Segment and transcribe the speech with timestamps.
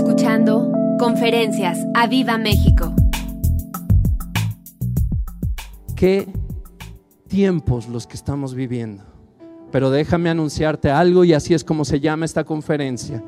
[0.00, 2.94] escuchando Conferencias a Viva México.
[5.94, 6.26] Qué
[7.28, 9.04] tiempos los que estamos viviendo.
[9.70, 13.22] Pero déjame anunciarte algo y así es como se llama esta conferencia.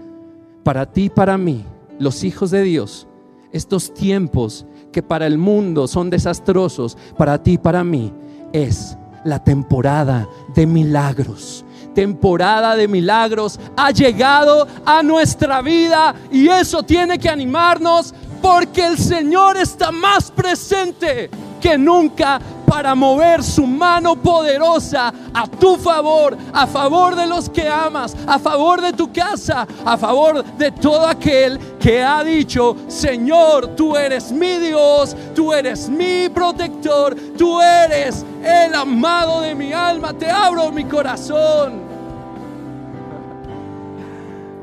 [0.64, 1.62] Para ti y para mí,
[1.98, 3.06] los hijos de Dios,
[3.52, 8.14] estos tiempos que para el mundo son desastrosos, para ti y para mí
[8.54, 8.96] es
[9.26, 11.66] la temporada de milagros.
[11.94, 18.98] Temporada de milagros ha llegado a nuestra vida y eso tiene que animarnos porque el
[18.98, 22.40] Señor está más presente que nunca
[22.72, 28.38] para mover su mano poderosa a tu favor, a favor de los que amas, a
[28.38, 34.32] favor de tu casa, a favor de todo aquel que ha dicho, Señor, tú eres
[34.32, 40.72] mi Dios, tú eres mi protector, tú eres el amado de mi alma, te abro
[40.72, 41.74] mi corazón.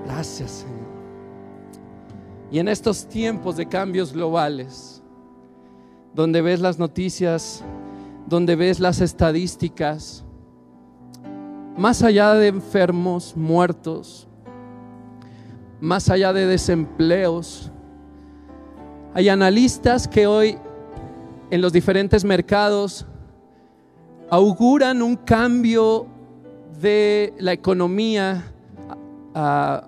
[0.08, 0.80] Gracias, Señor.
[2.50, 5.04] Y en estos tiempos de cambios globales,
[6.16, 7.64] donde ves las noticias,
[8.30, 10.24] donde ves las estadísticas,
[11.76, 14.28] más allá de enfermos, muertos,
[15.82, 17.72] más allá de desempleos,
[19.14, 20.58] hay analistas que hoy
[21.50, 23.08] en los diferentes mercados
[24.30, 26.06] auguran un cambio
[26.80, 28.54] de la economía
[29.34, 29.88] ah,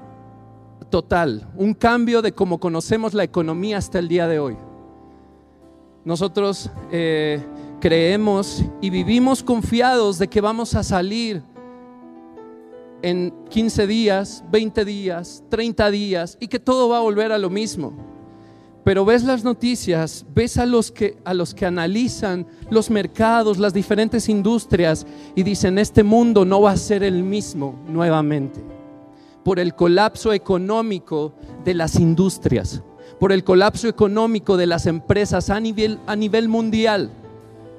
[0.90, 4.58] total, un cambio de cómo conocemos la economía hasta el día de hoy.
[6.04, 7.46] Nosotros eh,
[7.82, 11.44] creemos y vivimos confiados de que vamos a salir
[13.02, 17.50] en 15 días, 20 días, 30 días y que todo va a volver a lo
[17.50, 17.94] mismo.
[18.86, 23.74] Pero ves las noticias, ves a los que a los que analizan los mercados, las
[23.74, 28.64] diferentes industrias y dicen, "Este mundo no va a ser el mismo nuevamente."
[29.44, 31.34] Por el colapso económico
[31.66, 32.84] de las industrias
[33.20, 37.12] por el colapso económico de las empresas a nivel, a nivel mundial,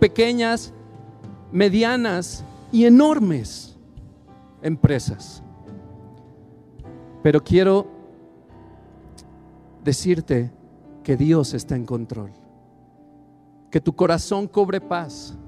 [0.02, 0.72] pequeñas,
[1.52, 3.76] medianas y enormes
[4.60, 5.44] empresas.
[7.22, 7.86] Pero quiero
[9.84, 10.50] decirte
[11.04, 12.32] que Dios está en control,
[13.70, 15.38] que tu corazón cobre paz.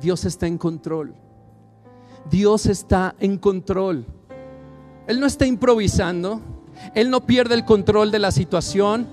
[0.00, 1.14] Dios está en control.
[2.30, 4.06] Dios está en control.
[5.08, 6.40] Él no está improvisando.
[6.94, 9.06] Él no pierde el control de la situación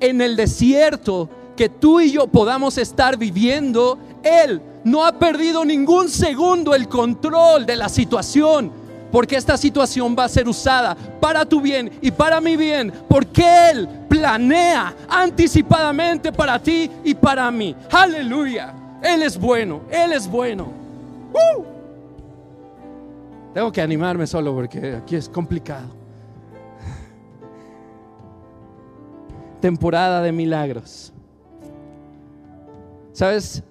[0.00, 1.28] en el desierto
[1.60, 7.66] que tú y yo podamos estar viviendo, Él no ha perdido ningún segundo el control
[7.66, 8.72] de la situación.
[9.12, 12.90] Porque esta situación va a ser usada para tu bien y para mi bien.
[13.06, 17.76] Porque Él planea anticipadamente para ti y para mí.
[17.92, 18.72] Aleluya.
[19.02, 19.82] Él es bueno.
[19.90, 20.66] Él es bueno.
[21.34, 21.62] ¡Uh!
[23.52, 25.88] Tengo que animarme solo porque aquí es complicado.
[29.60, 31.12] temporada de milagros.
[33.20, 33.62] ¿Sabes?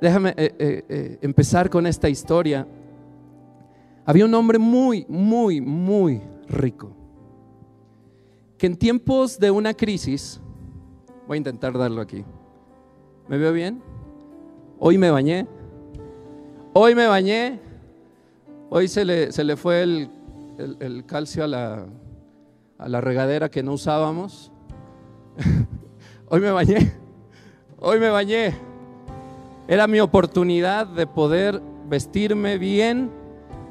[0.00, 2.66] Déjame eh, eh, eh, empezar con esta historia.
[4.04, 6.90] Había un hombre muy, muy, muy rico,
[8.58, 10.40] que en tiempos de una crisis,
[11.28, 12.24] voy a intentar darlo aquí,
[13.28, 13.80] ¿me veo bien?
[14.80, 15.46] Hoy me bañé,
[16.72, 17.60] hoy me bañé,
[18.68, 21.86] hoy se le, se le fue el calcio a la,
[22.78, 24.50] a la regadera que no usábamos.
[26.32, 27.00] Hoy me bañé,
[27.80, 28.54] hoy me bañé.
[29.66, 33.10] Era mi oportunidad de poder vestirme bien,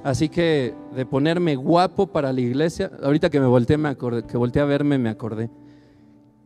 [0.03, 2.91] así que de ponerme guapo para la iglesia.
[3.03, 5.49] Ahorita que me volteé, me acordé, que volteé a verme, me acordé.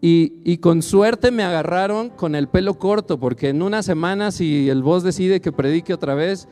[0.05, 4.83] Y, con suerte me agarraron con el pelo corto, porque en una semana, si el
[4.83, 6.49] voz decide que predique otra vez,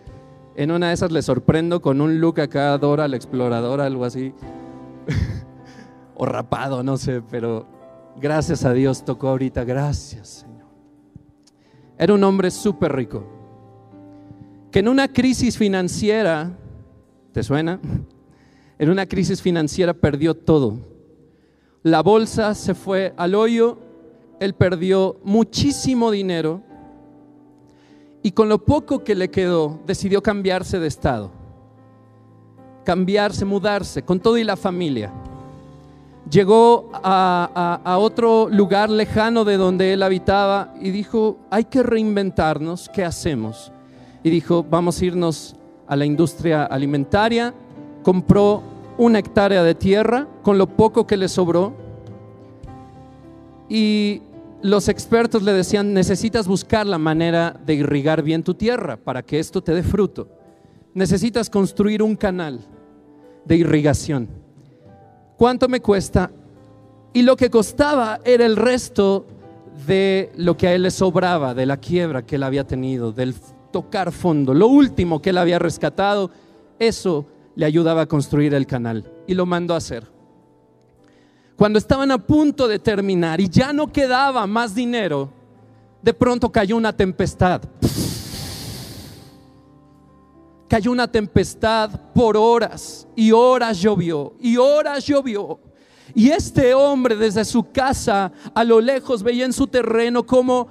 [0.56, 4.34] en una de esas le sorprendo con un look acá, Dora la exploradora, algo así.
[6.16, 7.68] o rapado, no sé, pero
[8.22, 10.46] gracias a Dios tocó ahorita, gracias.
[12.02, 13.24] Era un hombre súper rico,
[14.72, 16.58] que en una crisis financiera,
[17.32, 17.80] ¿te suena?
[18.80, 20.80] En una crisis financiera perdió todo.
[21.84, 23.78] La bolsa se fue al hoyo,
[24.40, 26.64] él perdió muchísimo dinero
[28.24, 31.32] y con lo poco que le quedó decidió cambiarse de estado,
[32.84, 35.14] cambiarse, mudarse con todo y la familia
[36.30, 43.04] llegó a, otro lugar lejano de donde él habitaba y dijo, hay que reinventarnos, ¿qué
[43.04, 43.72] hacemos?
[44.24, 45.56] Y dijo, vamos a irnos
[45.88, 47.54] a la industria alimentaria,
[48.04, 48.62] compró
[48.98, 51.74] una hectárea de tierra con lo poco que le sobró
[53.68, 54.22] y
[54.62, 59.40] los expertos le decían, necesitas buscar la manera de irrigar bien tu tierra para que
[59.40, 60.28] esto te dé fruto.
[60.94, 62.60] Necesitas construir un canal
[63.46, 64.41] de irrigación.
[65.42, 66.30] ¿Cuánto me cuesta
[67.14, 69.26] Y lo que costaba era el resto
[69.88, 73.34] de lo que a él le sobraba, de la quiebra que él había tenido, del
[73.72, 74.54] tocar fondo.
[74.54, 76.30] Lo último que él había rescatado,
[76.78, 80.06] eso le ayudaba a construir el canal y lo mandó a hacer.
[81.56, 85.32] Cuando estaban a punto de terminar y ya no quedaba más dinero,
[86.04, 87.64] de pronto cayó una tempestad.
[90.72, 95.60] Cayó una tempestad por horas y horas llovió y horas llovió.
[96.16, 100.70] Y este hombre desde su casa a lo lejos veía en su terreno como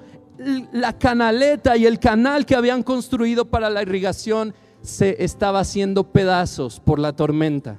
[0.72, 6.80] la canaleta y el canal que habían construido para la irrigación se estaba haciendo pedazos
[6.80, 7.78] por la tormenta.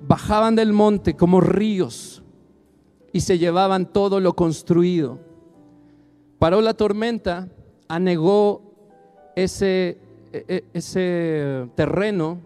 [0.00, 2.22] Bajaban del monte como ríos
[3.12, 5.20] y se llevaban todo lo construido.
[6.38, 7.50] Paró la tormenta,
[7.86, 8.62] anegó
[9.36, 10.07] ese,
[10.72, 12.38] ese terreno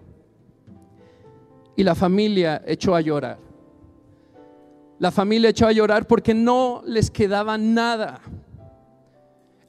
[1.76, 3.38] y la familia echó a llorar.
[4.98, 8.20] La familia echó a llorar porque no les quedaba nada.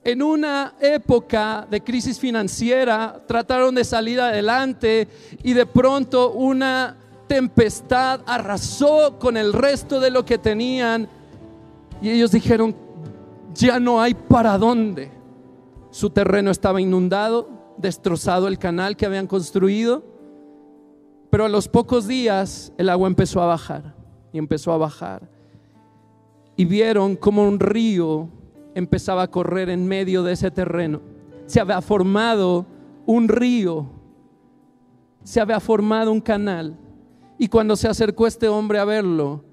[0.03, 5.07] En una época de crisis financiera trataron de salir adelante
[5.41, 6.97] y de pronto una
[7.27, 11.07] tempestad arrasó con el resto de lo que tenían
[12.01, 12.75] y ellos dijeron,
[13.55, 15.09] ya no hay para dónde.
[15.89, 17.47] Su terreno estaba inundado,
[17.77, 20.03] destrozado el canal que habían construido,
[21.29, 23.95] pero a los pocos días el agua empezó a bajar
[24.31, 25.29] y empezó a bajar.
[26.55, 28.29] Y vieron como un río
[28.75, 31.01] empezaba a correr en medio de ese terreno.
[31.45, 32.65] Se había formado
[33.05, 33.89] un río,
[35.23, 36.77] se había formado un canal.
[37.37, 39.43] Y cuando se acercó este hombre a verlo,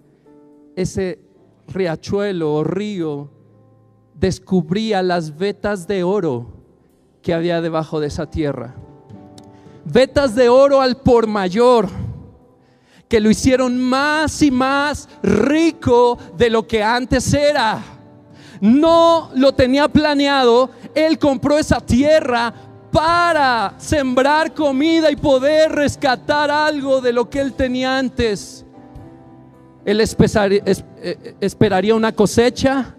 [0.77, 1.21] ese
[1.69, 3.31] riachuelo o río
[4.15, 6.60] descubría las vetas de oro
[7.23, 8.75] que había debajo de esa tierra.
[9.85, 11.89] Vetas de oro al por mayor
[13.09, 17.83] que lo hicieron más y más rico de lo que antes era
[18.61, 22.53] no lo tenía planeado, él compró esa tierra
[22.93, 28.67] para sembrar comida y poder rescatar algo de lo que él tenía antes.
[29.85, 32.95] Él eh, esperaría una cosecha,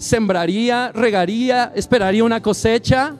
[0.00, 3.14] sembraría, regaría, esperaría una cosecha.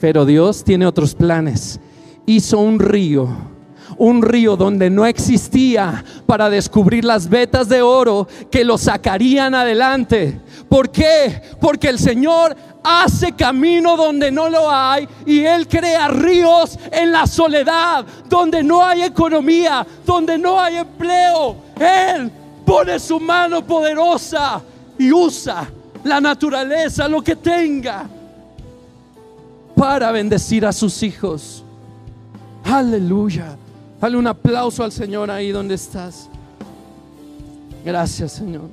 [0.00, 1.80] Pero Dios tiene otros planes.
[2.26, 3.54] Hizo un río
[3.96, 10.40] un río donde no existía para descubrir las vetas de oro que lo sacarían adelante.
[10.68, 11.40] ¿Por qué?
[11.60, 17.26] Porque el Señor hace camino donde no lo hay y Él crea ríos en la
[17.28, 21.56] soledad, donde no hay economía, donde no hay empleo.
[21.78, 22.32] Él
[22.64, 24.62] pone su mano poderosa
[24.98, 25.68] y usa
[26.02, 28.08] la naturaleza, lo que tenga,
[29.74, 31.64] para bendecir a sus hijos.
[32.64, 33.56] Aleluya.
[34.00, 36.28] Dale un aplauso al Señor ahí donde estás.
[37.84, 38.68] Gracias, Señor.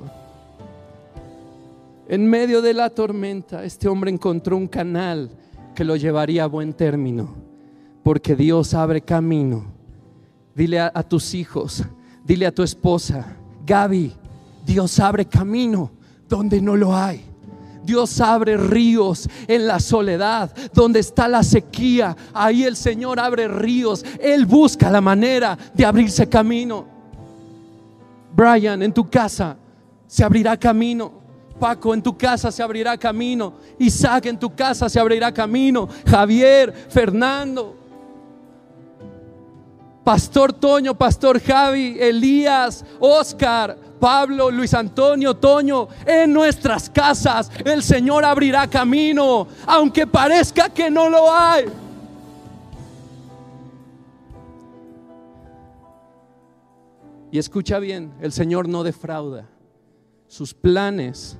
[2.08, 5.30] En medio de la tormenta, este hombre encontró un canal
[5.74, 7.34] que lo llevaría a buen término,
[8.02, 9.64] porque Dios abre camino.
[10.54, 11.82] Dile a, a tus hijos,
[12.24, 14.12] dile a tu esposa, Gaby,
[14.64, 15.90] Dios abre camino
[16.28, 17.24] donde no lo hay.
[17.84, 22.16] Dios abre ríos en la soledad, donde está la sequía.
[22.32, 24.04] Ahí el Señor abre ríos.
[24.20, 26.86] Él busca la manera de abrirse camino.
[28.34, 29.56] Brian, en tu casa
[30.06, 31.20] se abrirá camino.
[31.58, 33.54] Paco, en tu casa se abrirá camino.
[33.78, 35.88] Isaac, en tu casa se abrirá camino.
[36.06, 37.81] Javier, Fernando.
[40.04, 48.24] Pastor Toño, Pastor Javi, Elías, Oscar, Pablo, Luis Antonio, Toño, en nuestras casas el Señor
[48.24, 51.66] abrirá camino, aunque parezca que no lo hay.
[57.30, 59.48] Y escucha bien, el Señor no defrauda.
[60.26, 61.38] Sus planes,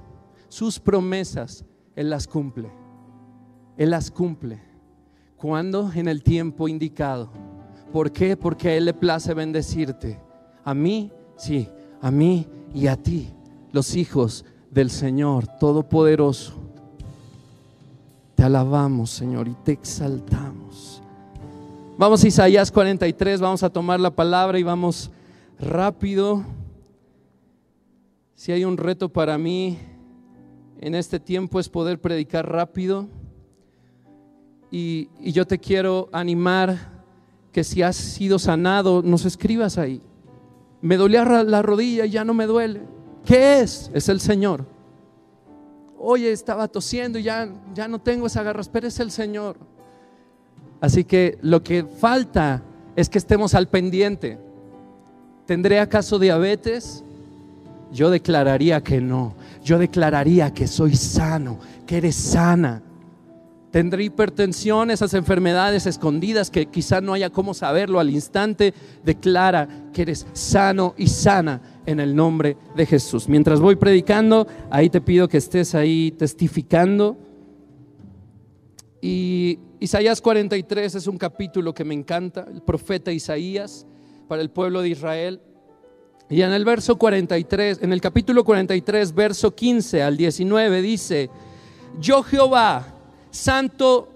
[0.49, 1.65] sus promesas,
[1.97, 2.71] Él las cumple.
[3.77, 4.63] Él las cumple.
[5.37, 7.52] cuando En el tiempo indicado.
[7.93, 8.37] ¿Por qué?
[8.37, 10.19] Porque a Él le place bendecirte.
[10.65, 11.69] A mí, sí,
[12.01, 13.29] a mí y a ti,
[13.71, 16.55] los hijos del Señor Todopoderoso.
[18.35, 21.03] Te alabamos, Señor, y te exaltamos.
[21.99, 25.11] Vamos a Isaías 43, vamos a tomar la palabra y vamos
[25.61, 26.43] rápido.
[28.35, 29.79] Si hay un reto para mí
[30.81, 33.07] en este tiempo es poder predicar rápido.
[34.71, 36.92] Y, y yo te quiero animar
[37.53, 40.01] que si has sido sanado, nos escribas ahí
[40.83, 42.83] me dolía la rodilla y ya no me duele.
[43.25, 43.91] ¿Qué es?
[43.95, 44.67] Es el Señor.
[45.97, 49.57] Oye, estaba tosiendo y ya, ya no tengo esa garras, pero es el Señor.
[50.81, 52.63] Así que lo que falta
[52.97, 54.39] es que estemos al pendiente.
[55.47, 57.05] ¿Tendré acaso diabetes?
[57.93, 59.35] Yo declararía que no.
[59.63, 62.83] Yo declararía que soy sano, que eres sana.
[63.73, 68.75] Tendré hipertensión, esas enfermedades escondidas que quizá no haya cómo saberlo al instante.
[69.03, 73.31] Declara que eres sano y sana en el nombre de Jesús.
[73.31, 77.17] Mientras voy predicando, ahí te pido que estés ahí testificando.
[79.01, 83.87] Y Isaías 43 es un capítulo que me encanta, el profeta Isaías
[84.29, 85.41] para el pueblo de Israel.
[86.29, 91.31] Y en el verso 43, en el capítulo 43, verso 15 al 19 dice,
[91.99, 92.92] yo Jehová,
[93.33, 94.09] santo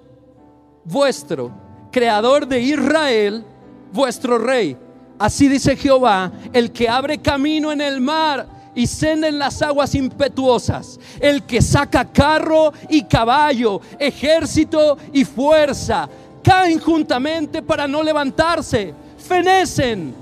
[0.85, 1.51] vuestro,
[1.91, 3.45] creador de Israel,
[3.93, 4.77] vuestro rey.
[5.19, 9.95] Así dice Jehová, el que abre camino en el mar y senda en las aguas
[9.95, 16.09] impetuosas, el que saca carro y caballo, ejército y fuerza,
[16.43, 20.15] caen juntamente para no levantarse, fenecen,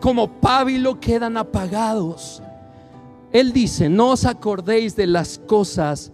[0.00, 2.42] como pábilo quedan apagados.
[3.32, 6.12] Él dice, no os acordéis de las cosas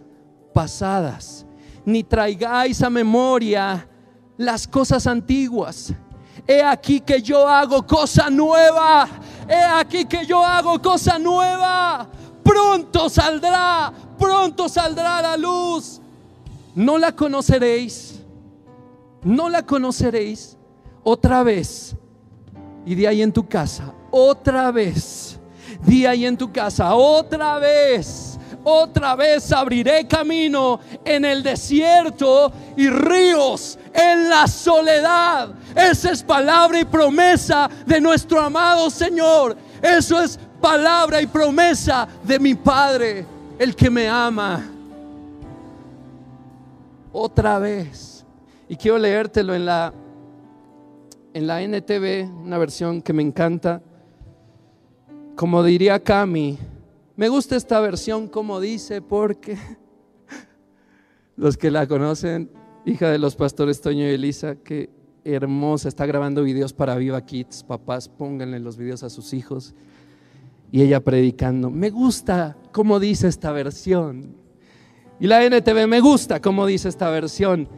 [0.54, 1.44] pasadas
[1.90, 3.87] ni traigáis a memoria
[4.37, 5.92] las cosas antiguas.
[6.47, 9.09] He aquí que yo hago cosa nueva.
[9.49, 12.09] He aquí que yo hago cosa nueva.
[12.42, 16.00] Pronto saldrá, pronto saldrá la luz.
[16.75, 18.20] No la conoceréis.
[19.23, 20.56] No la conoceréis
[21.02, 21.94] otra vez.
[22.87, 25.38] Y de ahí en tu casa, otra vez.
[25.85, 28.29] De ahí en tu casa, otra vez
[28.64, 35.50] otra vez abriré camino en el desierto y ríos en la soledad.
[35.75, 39.57] Esa es palabra y promesa de nuestro amado Señor.
[39.83, 43.25] Eso es palabra y promesa de mi Padre,
[43.59, 44.64] el que me ama.
[47.12, 48.25] Otra vez.
[48.69, 49.93] Y quiero leértelo en la
[51.33, 53.81] en la NTV, una versión que me encanta.
[55.37, 56.59] Como diría Cami,
[57.20, 59.58] me gusta esta versión como dice porque
[61.36, 62.50] los que la conocen,
[62.86, 64.88] hija de los pastores Toño y Elisa, que
[65.22, 69.74] hermosa, está grabando videos para Viva Kids, papás, pónganle los videos a sus hijos.
[70.72, 74.34] Y ella predicando, me gusta cómo dice esta versión.
[75.20, 77.68] Y la NTV, me gusta cómo dice esta versión,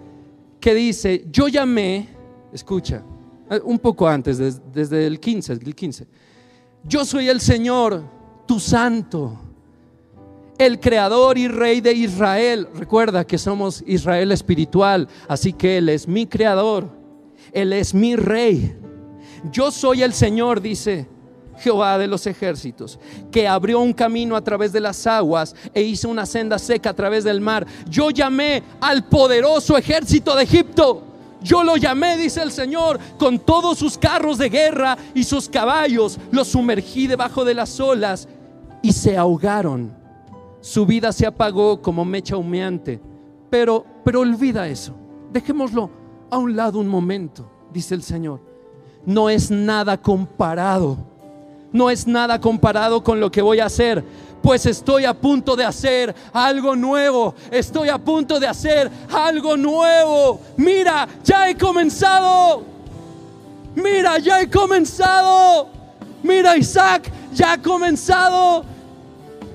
[0.60, 2.10] que dice, yo llamé,
[2.52, 3.02] escucha,
[3.50, 4.38] eh, un poco antes,
[4.72, 6.06] desde, el 15, el 15,
[6.84, 9.38] yo soy el Señor tu santo,
[10.58, 12.68] el creador y rey de Israel.
[12.74, 16.88] Recuerda que somos Israel espiritual, así que Él es mi creador,
[17.52, 18.76] Él es mi rey.
[19.50, 21.08] Yo soy el Señor, dice
[21.58, 22.98] Jehová de los ejércitos,
[23.30, 26.94] que abrió un camino a través de las aguas e hizo una senda seca a
[26.94, 27.66] través del mar.
[27.88, 31.11] Yo llamé al poderoso ejército de Egipto
[31.42, 36.18] yo lo llamé, dice el Señor, con todos sus carros de guerra y sus caballos.
[36.30, 38.28] Los sumergí debajo de las olas
[38.82, 39.94] y se ahogaron.
[40.60, 43.00] Su vida se apagó como mecha humeante.
[43.50, 44.94] Pero, pero olvida eso.
[45.32, 45.90] Dejémoslo
[46.30, 48.40] a un lado un momento, dice el Señor.
[49.04, 50.96] No es nada comparado.
[51.72, 54.04] No es nada comparado con lo que voy a hacer
[54.42, 57.34] pues estoy a punto de hacer algo nuevo.
[57.50, 60.40] Estoy a punto de hacer algo nuevo.
[60.56, 62.64] Mira, ya he comenzado.
[63.74, 65.68] Mira, ya he comenzado.
[66.22, 68.64] Mira, Isaac, ya ha comenzado.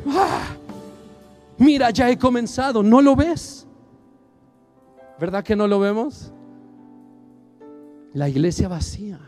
[0.07, 0.55] Ah,
[1.57, 2.81] mira, ya he comenzado.
[2.81, 3.67] ¿No lo ves?
[5.19, 6.31] ¿Verdad que no lo vemos?
[8.13, 9.19] La iglesia vacía.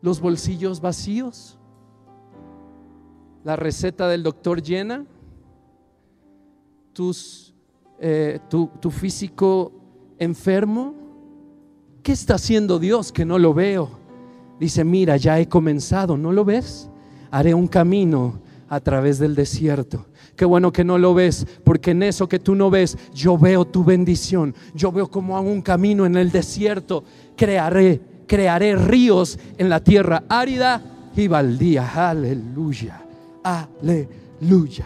[0.00, 1.57] Los bolsillos vacíos
[3.48, 5.06] la receta del doctor llena,
[6.92, 7.54] tus,
[7.98, 9.72] eh, tu, tu físico
[10.18, 10.94] enfermo.
[12.02, 13.88] ¿Qué está haciendo Dios que no lo veo?
[14.60, 16.90] Dice, mira, ya he comenzado, ¿no lo ves?
[17.30, 18.38] Haré un camino
[18.68, 20.04] a través del desierto.
[20.36, 23.64] Qué bueno que no lo ves, porque en eso que tú no ves, yo veo
[23.64, 24.54] tu bendición.
[24.74, 27.02] Yo veo como hago un camino en el desierto.
[27.34, 30.82] Crearé, crearé ríos en la tierra árida
[31.16, 32.10] y baldía.
[32.10, 33.07] Aleluya.
[33.48, 34.84] Aleluya.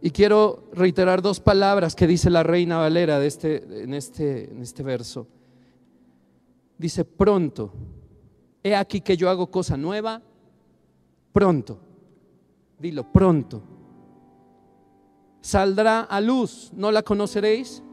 [0.00, 4.60] Y quiero reiterar dos palabras que dice la reina Valera de este, en, este, en
[4.60, 5.28] este verso.
[6.76, 7.72] Dice, pronto,
[8.64, 10.20] he aquí que yo hago cosa nueva,
[11.32, 11.78] pronto.
[12.80, 13.62] Dilo, pronto.
[15.40, 17.84] Saldrá a luz, no la conoceréis.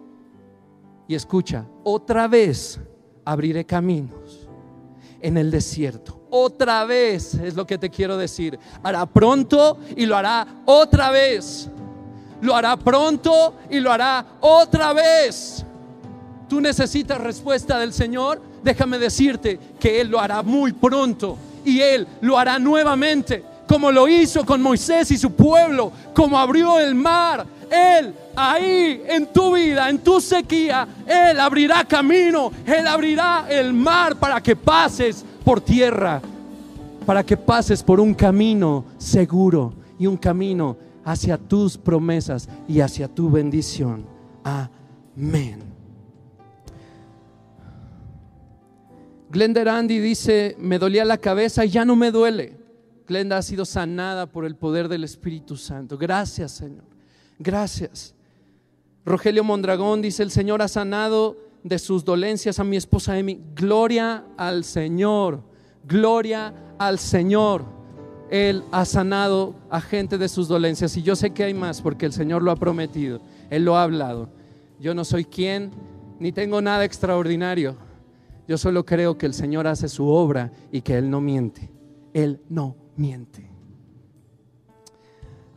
[1.07, 2.79] Y escucha, otra vez
[3.25, 4.38] abriré caminos
[5.21, 8.59] en el desierto otra vez, es lo que te quiero decir.
[8.83, 11.69] Hará pronto y lo hará otra vez.
[12.41, 15.65] Lo hará pronto y lo hará otra vez.
[16.47, 18.41] Tú necesitas respuesta del Señor.
[18.63, 24.07] Déjame decirte que Él lo hará muy pronto y Él lo hará nuevamente, como lo
[24.07, 27.45] hizo con Moisés y su pueblo, como abrió el mar.
[27.69, 34.15] Él ahí en tu vida, en tu sequía, Él abrirá camino, Él abrirá el mar
[34.15, 36.19] para que pases por tierra,
[37.05, 43.07] para que pases por un camino seguro y un camino hacia tus promesas y hacia
[43.07, 44.03] tu bendición.
[44.43, 45.61] Amén.
[49.29, 52.58] Glenda Randy dice, me dolía la cabeza y ya no me duele.
[53.09, 55.97] Glenda ha sido sanada por el poder del Espíritu Santo.
[55.97, 56.85] Gracias, Señor.
[57.37, 58.15] Gracias.
[59.03, 63.41] Rogelio Mondragón dice, el Señor ha sanado de sus dolencias a mi esposa Emi.
[63.53, 65.41] Gloria al Señor.
[65.85, 67.65] Gloria al Señor.
[68.29, 70.95] Él ha sanado a gente de sus dolencias.
[70.95, 73.19] Y yo sé que hay más porque el Señor lo ha prometido.
[73.49, 74.29] Él lo ha hablado.
[74.79, 75.71] Yo no soy quien,
[76.19, 77.75] ni tengo nada extraordinario
[78.49, 81.69] yo solo creo que el Señor hace su obra y que Él no miente.
[82.15, 83.49] Él no miente.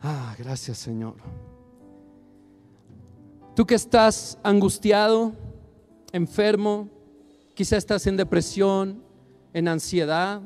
[0.01, 1.15] Ah, gracias Señor.
[3.55, 5.33] Tú que estás angustiado,
[6.11, 6.89] enfermo,
[7.53, 9.03] quizá estás en depresión,
[9.53, 10.41] en ansiedad,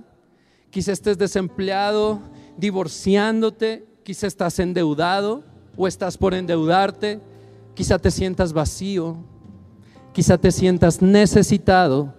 [0.69, 2.19] quizá estés desempleado,
[2.57, 5.43] divorciándote, quizá estás endeudado
[5.77, 7.21] o estás por endeudarte,
[7.75, 9.17] quizá te sientas vacío,
[10.13, 12.13] quizá te sientas necesitado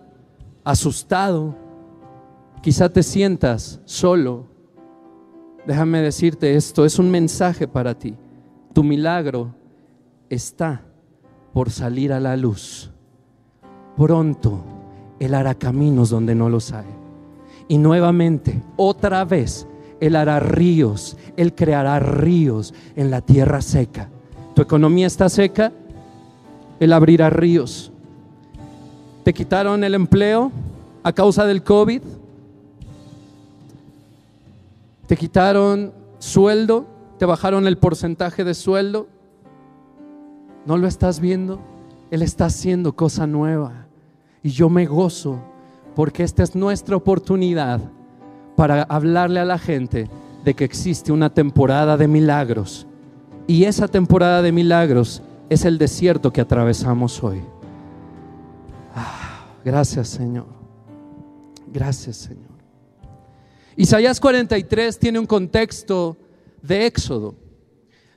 [0.65, 1.57] asustado,
[2.63, 4.58] quizá te sientas solo.
[5.69, 8.17] Déjame decirte esto, es un mensaje para ti.
[8.73, 9.55] Tu milagro
[10.29, 10.83] está
[11.53, 12.91] por salir a la luz.
[13.97, 14.65] Pronto
[15.21, 16.87] Él hará caminos donde no los hay.
[17.69, 19.69] Y nuevamente, otra vez,
[20.01, 24.09] Él hará ríos, Él creará ríos en la tierra seca.
[24.55, 25.71] Tu economía está seca,
[26.81, 27.93] Él abrirá ríos
[29.29, 30.51] ¿Te quitaron el empleo
[31.03, 32.01] a causa del COVID?
[35.09, 36.87] ¿Te quitaron sueldo?
[37.19, 39.09] ¿Te bajaron el porcentaje de sueldo?
[40.67, 41.61] ¿No lo estás viendo?
[42.11, 43.87] Él está haciendo cosa nueva.
[44.43, 45.41] Y yo me gozo
[45.97, 47.81] porque esta es nuestra oportunidad
[48.55, 50.11] para hablarle a la gente
[50.45, 52.87] de que existe una temporada de milagros.
[53.47, 57.41] Y esa temporada de milagros es el desierto que atravesamos hoy.
[59.65, 60.49] Gracias, Señor.
[61.73, 62.48] Gracias, Señor.
[63.79, 66.17] Isaías 43 tiene un contexto
[66.63, 67.37] de éxodo.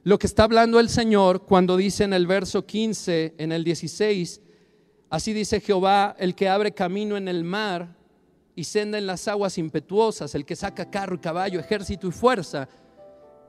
[0.03, 4.41] Lo que está hablando el Señor cuando dice en el verso 15, en el 16,
[5.11, 7.95] así dice Jehová, el que abre camino en el mar
[8.55, 12.67] y senda en las aguas impetuosas, el que saca carro y caballo, ejército y fuerza,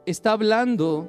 [0.05, 1.09] está hablando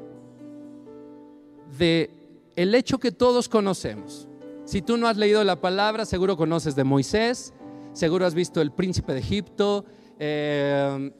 [1.77, 2.11] de
[2.55, 4.29] el hecho que todos conocemos.
[4.63, 7.51] Si tú no has leído la palabra, seguro conoces de Moisés,
[7.91, 9.83] seguro has visto el príncipe de Egipto.
[10.25, 11.11] Eh,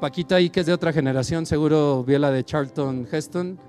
[0.00, 3.60] Paquita ahí, que es de otra generación, seguro vio la de Charlton Heston,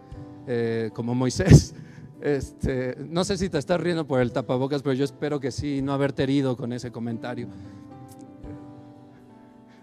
[0.47, 1.75] eh, como Moisés.
[2.21, 5.81] Este, no sé si te estás riendo por el tapabocas, pero yo espero que sí,
[5.81, 7.47] no haberte herido con ese comentario.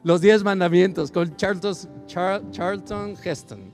[0.05, 1.75] Los diez mandamientos con Charlton,
[2.07, 3.73] Charlton Heston.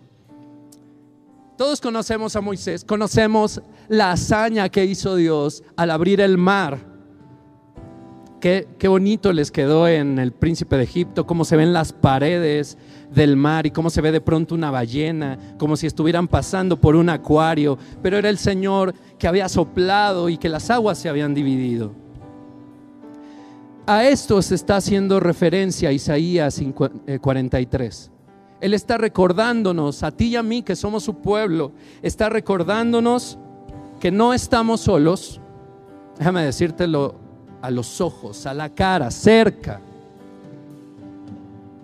[1.58, 6.93] Todos conocemos a Moisés, conocemos la hazaña que hizo Dios al abrir el mar.
[8.44, 12.76] Qué, bonito les quedó en el príncipe de Egipto, cómo se ven las paredes
[13.11, 16.94] del mar y cómo se ve de pronto una ballena, como si estuvieran pasando por
[16.94, 21.33] un acuario, pero era el Señor que había soplado y que las aguas se habían
[21.33, 21.94] dividido.
[23.87, 26.61] A esto se está haciendo referencia Isaías
[27.22, 28.11] 43.
[28.61, 33.38] Él está recordándonos, a ti y a mí que somos su pueblo, está recordándonos
[34.00, 35.40] que no estamos solos.
[36.18, 37.23] Déjame decírtelo
[37.64, 39.81] a los ojos, a la cara, cerca.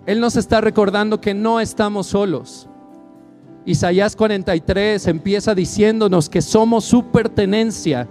[0.05, 2.67] Él nos está recordando que no estamos solos.
[3.65, 8.07] Isaías 43 empieza diciéndonos que somos su pertenencia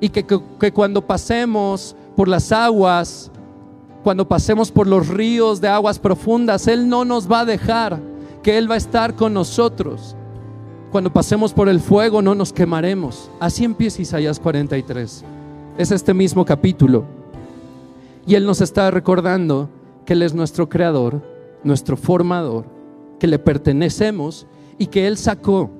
[0.00, 3.30] y que, que, cuando pasemos por las aguas
[4.02, 7.98] cuando pasemos por los ríos de aguas profundas, Él no nos va a dejar,
[8.42, 10.16] que Él va a estar con nosotros.
[10.90, 13.30] Cuando pasemos por el fuego no nos quemaremos.
[13.40, 15.24] Así empieza Isaías 43.
[15.78, 17.04] Es este mismo capítulo.
[18.26, 19.70] Y Él nos está recordando
[20.04, 21.22] que Él es nuestro creador,
[21.62, 22.64] nuestro formador,
[23.20, 25.70] que le pertenecemos y que Él sacó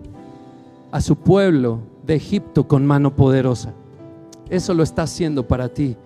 [0.92, 3.74] a su pueblo de Egipto con mano poderosa.
[4.48, 5.96] Eso lo está haciendo para ti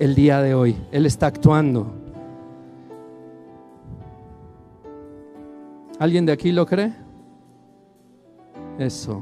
[0.00, 0.76] el día de hoy.
[0.90, 1.92] Él está actuando.
[5.98, 6.94] ¿Alguien de aquí lo cree?
[8.78, 9.20] Eso.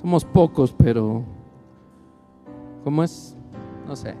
[0.00, 1.39] Somos pocos, pero...
[2.84, 3.36] ¿Cómo es?
[3.86, 4.14] No sé.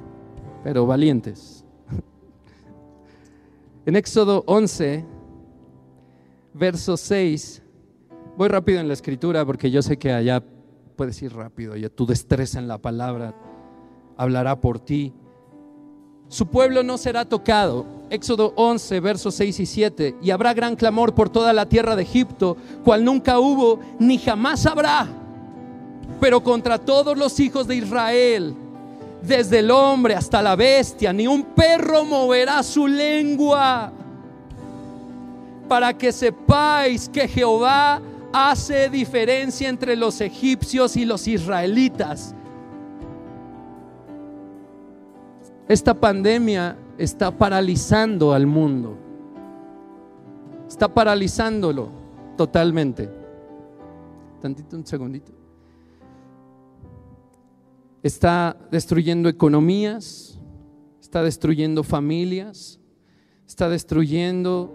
[0.64, 1.64] Pero valientes.
[3.86, 5.04] En Éxodo 11,
[6.52, 7.62] verso 6,
[8.36, 10.44] voy rápido en la escritura porque yo sé que allá
[10.96, 13.34] puedes ir rápido, ya tu destreza en la palabra
[14.20, 15.14] hablará por ti.
[16.28, 17.86] Su pueblo no será tocado.
[18.10, 20.16] Éxodo 11, versos 6 y 7.
[20.20, 24.66] Y habrá gran clamor por toda la tierra de Egipto, cual nunca hubo ni jamás
[24.66, 25.08] habrá.
[26.20, 28.54] Pero contra todos los hijos de Israel,
[29.22, 33.92] desde el hombre hasta la bestia, ni un perro moverá su lengua.
[35.68, 38.00] Para que sepáis que Jehová
[38.32, 42.34] hace diferencia entre los egipcios y los israelitas
[45.70, 48.96] Esta pandemia está paralizando al mundo.
[50.66, 51.90] Está paralizándolo
[52.36, 53.08] totalmente.
[54.42, 55.30] Tantito, un segundito.
[58.02, 60.38] Está destruyendo economías,
[61.00, 62.80] está destruyendo familias,
[63.46, 64.74] está destruyendo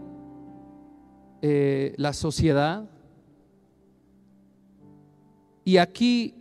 [1.41, 2.89] eh, la sociedad.
[5.63, 6.35] Y aquí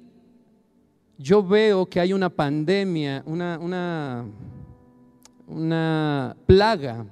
[1.16, 4.25] yo veo que hay una pandemia, una, una,
[5.47, 7.07] una plaga,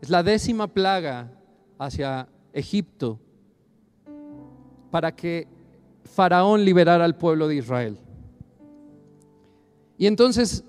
[0.00, 1.30] es la décima plaga
[1.78, 3.18] hacia Egipto
[4.90, 5.46] para que
[6.04, 7.98] Faraón liberara al pueblo de Israel.
[10.00, 10.64] Y entonces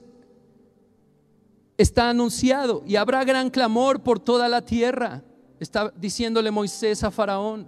[1.77, 5.23] está anunciado y habrá gran clamor por toda la tierra.
[5.57, 7.65] Está diciéndole Moisés a Faraón,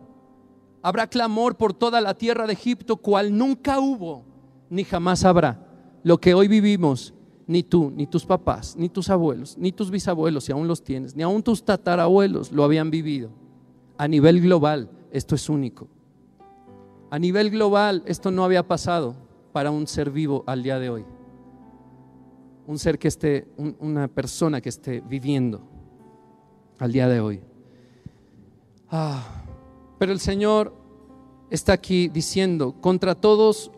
[0.82, 4.26] habrá clamor por toda la tierra de Egipto, cual nunca hubo
[4.70, 5.66] ni jamás habrá.
[6.04, 7.14] Lo que hoy vivimos,
[7.48, 11.16] ni tú, ni tus papás, ni tus abuelos, ni tus bisabuelos, si aún los tienes,
[11.16, 13.30] ni aún tus tatarabuelos lo habían vivido.
[13.98, 15.88] A nivel global, esto es único.
[17.10, 19.16] A nivel global, esto no había pasado
[19.54, 21.06] para un ser vivo al día de hoy.
[22.66, 25.62] Un ser que esté, una persona que esté viviendo
[26.80, 27.42] al día de hoy.
[28.90, 29.44] Ah,
[30.00, 30.74] pero el Señor
[31.50, 33.72] está aquí diciendo, contra todos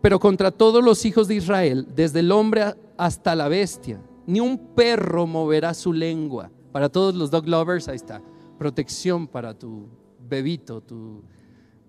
[0.00, 4.74] pero contra todos los hijos de Israel, desde el hombre hasta la bestia, ni un
[4.74, 6.50] perro moverá su lengua.
[6.72, 8.22] Para todos los dog lovers, ahí está.
[8.58, 9.88] Protección para tu
[10.28, 11.22] bebito, tu,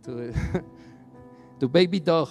[0.02, 2.30] tu, baby dog.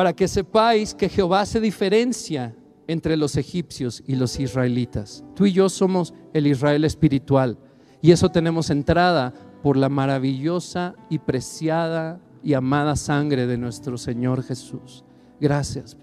[0.00, 5.22] Para que sepáis que Jehová se diferencia entre los egipcios y los israelitas.
[5.34, 7.58] Tú y yo somos el Israel espiritual.
[8.00, 14.42] Y eso tenemos entrada por la maravillosa y preciada y amada sangre de nuestro Señor
[14.42, 15.04] Jesús.
[15.38, 15.98] Gracias,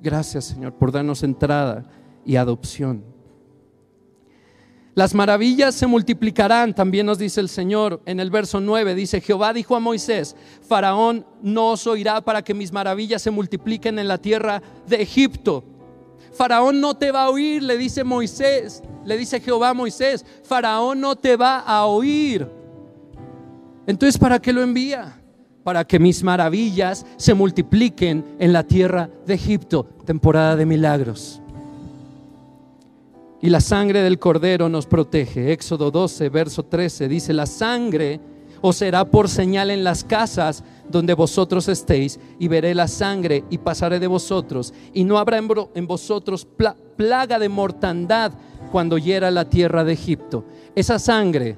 [0.00, 1.90] gracias Señor por darnos entrada
[2.24, 3.11] y adopción.
[4.94, 9.54] Las maravillas se multiplicarán, también nos dice el Señor en el verso 9, dice, Jehová
[9.54, 14.18] dijo a Moisés, Faraón no os oirá para que mis maravillas se multipliquen en la
[14.18, 15.64] tierra de Egipto.
[16.34, 21.00] Faraón no te va a oír, le dice Moisés, le dice Jehová a Moisés, Faraón
[21.00, 22.46] no te va a oír.
[23.86, 25.18] Entonces, ¿para qué lo envía?
[25.64, 29.84] para que mis maravillas se multipliquen en la tierra de Egipto.
[30.04, 31.41] Temporada de milagros.
[33.42, 35.52] Y la sangre del cordero nos protege.
[35.52, 38.20] Éxodo 12, verso 13 dice, la sangre
[38.60, 43.58] os será por señal en las casas donde vosotros estéis, y veré la sangre y
[43.58, 46.46] pasaré de vosotros, y no habrá en vosotros
[46.96, 48.32] plaga de mortandad
[48.70, 50.44] cuando hiera la tierra de Egipto.
[50.76, 51.56] Esa sangre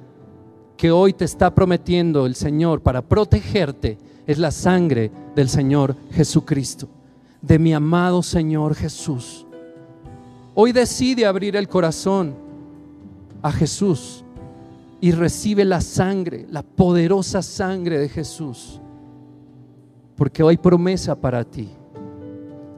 [0.79, 6.89] que hoy te está prometiendo el Señor para protegerte es la sangre del Señor Jesucristo,
[7.43, 9.47] de mi amado Señor Jesús.
[10.55, 12.35] Hoy decide abrir el corazón
[13.43, 14.25] a Jesús
[15.01, 18.81] y recibe la sangre, la poderosa sangre de Jesús,
[20.17, 21.69] porque hoy promesa para ti.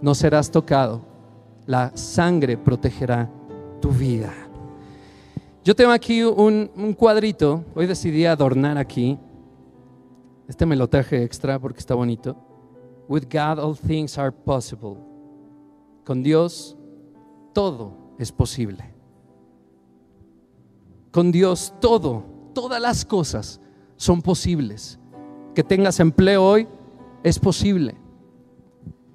[0.00, 1.02] No serás tocado,
[1.66, 3.30] la sangre protegerá
[3.80, 4.32] tu vida.
[5.62, 9.18] Yo tengo aquí un, cuadrito, hoy decidí adornar aquí.
[10.48, 12.36] Este me lo traje extra porque está bonito.
[13.08, 14.96] With God all things are possible.
[16.04, 16.75] Con Dios
[17.56, 18.84] todo es posible.
[21.10, 23.62] Con Dios todo, todas las cosas
[23.96, 24.98] son posibles.
[25.54, 26.68] Que tengas empleo hoy
[27.22, 27.96] es posible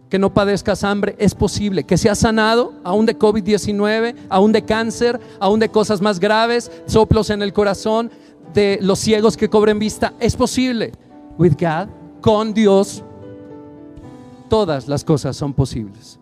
[0.10, 1.84] que no padezcas hambre, es posible.
[1.84, 7.30] Que seas sanado, aún de COVID-19, aún de cáncer, aún de cosas más graves, soplos
[7.30, 8.10] en el corazón,
[8.56, 10.94] de los ciegos que cobren vista, es posible.
[11.38, 11.90] With God,
[12.22, 13.04] con Dios,
[14.50, 16.20] todas las cosas son posibles.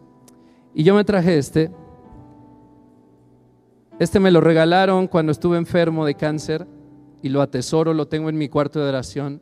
[0.76, 1.79] Y yo me traje este.
[4.00, 6.66] Este me lo regalaron cuando estuve enfermo de cáncer
[7.22, 9.42] y lo atesoro, lo tengo en mi cuarto de oración.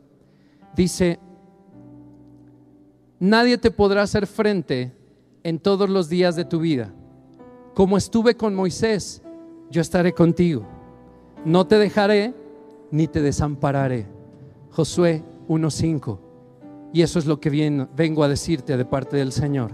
[0.74, 1.20] Dice,
[3.20, 4.92] Nadie te podrá hacer frente
[5.42, 6.92] en todos los días de tu vida.
[7.74, 9.22] Como estuve con Moisés,
[9.70, 10.64] yo estaré contigo.
[11.44, 12.34] No te dejaré
[12.90, 14.06] ni te desampararé.
[14.70, 16.18] Josué 1.5.
[16.92, 19.72] Y eso es lo que vengo a decirte de parte del Señor.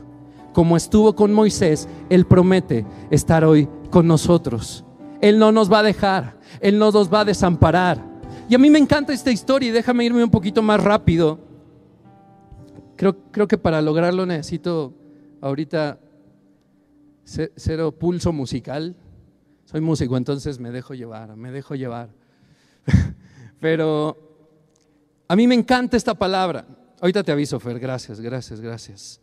[0.54, 4.84] Como estuvo con Moisés, Él promete estar hoy con nosotros.
[5.20, 8.04] Él no nos va a dejar, Él no nos va a desamparar.
[8.48, 11.38] Y a mí me encanta esta historia y déjame irme un poquito más rápido.
[12.96, 14.92] Creo, creo que para lograrlo necesito
[15.40, 16.00] ahorita
[17.24, 18.96] cero pulso musical.
[19.64, 22.08] Soy músico, entonces me dejo llevar, me dejo llevar.
[23.60, 24.18] Pero
[25.28, 26.66] a mí me encanta esta palabra.
[27.00, 29.20] Ahorita te aviso, Fer, gracias, gracias, gracias.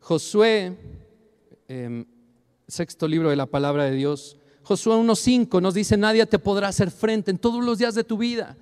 [0.00, 0.76] Josué,
[1.68, 2.04] em,
[2.68, 6.90] sexto libro de la palabra de Dios, Josué 1.5 nos dice, nadie te podrá hacer
[6.90, 8.56] frente en todos los días de tu vida.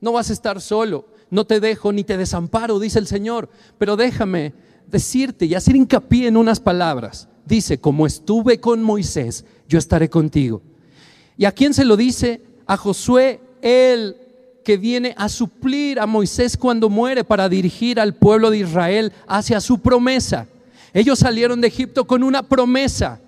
[0.00, 3.48] No vas a estar solo, no te dejo ni te desamparo, dice el Señor.
[3.78, 4.52] Pero déjame
[4.86, 7.28] decirte y hacer hincapié en unas palabras.
[7.46, 10.62] Dice, como estuve con Moisés, yo estaré contigo.
[11.38, 12.42] ¿Y a quién se lo dice?
[12.66, 14.16] A Josué, él
[14.64, 19.60] que viene a suplir a Moisés cuando muere para dirigir al pueblo de Israel hacia
[19.60, 20.46] su promesa.
[20.94, 23.20] Ellos salieron de Egipto con una promesa,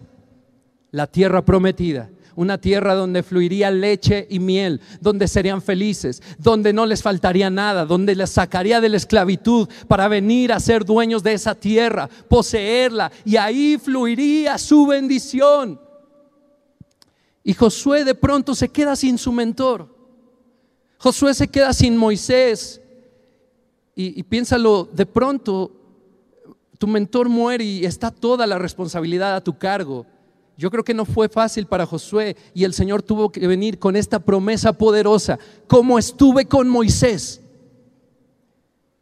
[0.90, 6.86] la tierra prometida una tierra donde fluiría leche y miel, donde serían felices, donde no
[6.86, 11.34] les faltaría nada, donde les sacaría de la esclavitud para venir a ser dueños de
[11.34, 15.80] esa tierra, poseerla, y ahí fluiría su bendición.
[17.42, 19.94] Y Josué de pronto se queda sin su mentor.
[20.98, 22.80] Josué se queda sin Moisés.
[23.96, 25.70] Y, piénsalo, de pronto
[26.78, 30.06] tu mentor muere y está toda la responsabilidad a tu cargo.
[30.56, 33.96] Yo creo que no fue fácil para Josué y el Señor tuvo que venir con
[33.96, 37.40] esta promesa poderosa, como estuve con Moisés.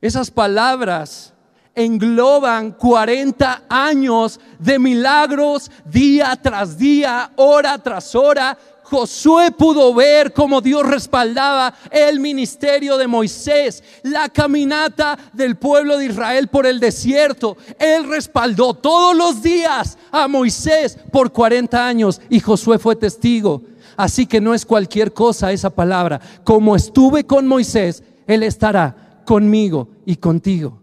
[0.00, 1.34] Esas palabras
[1.74, 8.58] engloban 40 años de milagros día tras día, hora tras hora,
[8.92, 16.04] Josué pudo ver cómo Dios respaldaba el ministerio de Moisés, la caminata del pueblo de
[16.04, 17.56] Israel por el desierto.
[17.78, 23.62] Él respaldó todos los días a Moisés por 40 años y Josué fue testigo.
[23.96, 26.20] Así que no es cualquier cosa esa palabra.
[26.44, 30.82] Como estuve con Moisés, Él estará conmigo y contigo.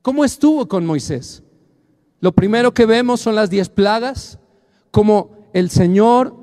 [0.00, 1.42] ¿Cómo estuvo con Moisés?
[2.20, 4.38] Lo primero que vemos son las diez plagas,
[4.92, 6.39] como el Señor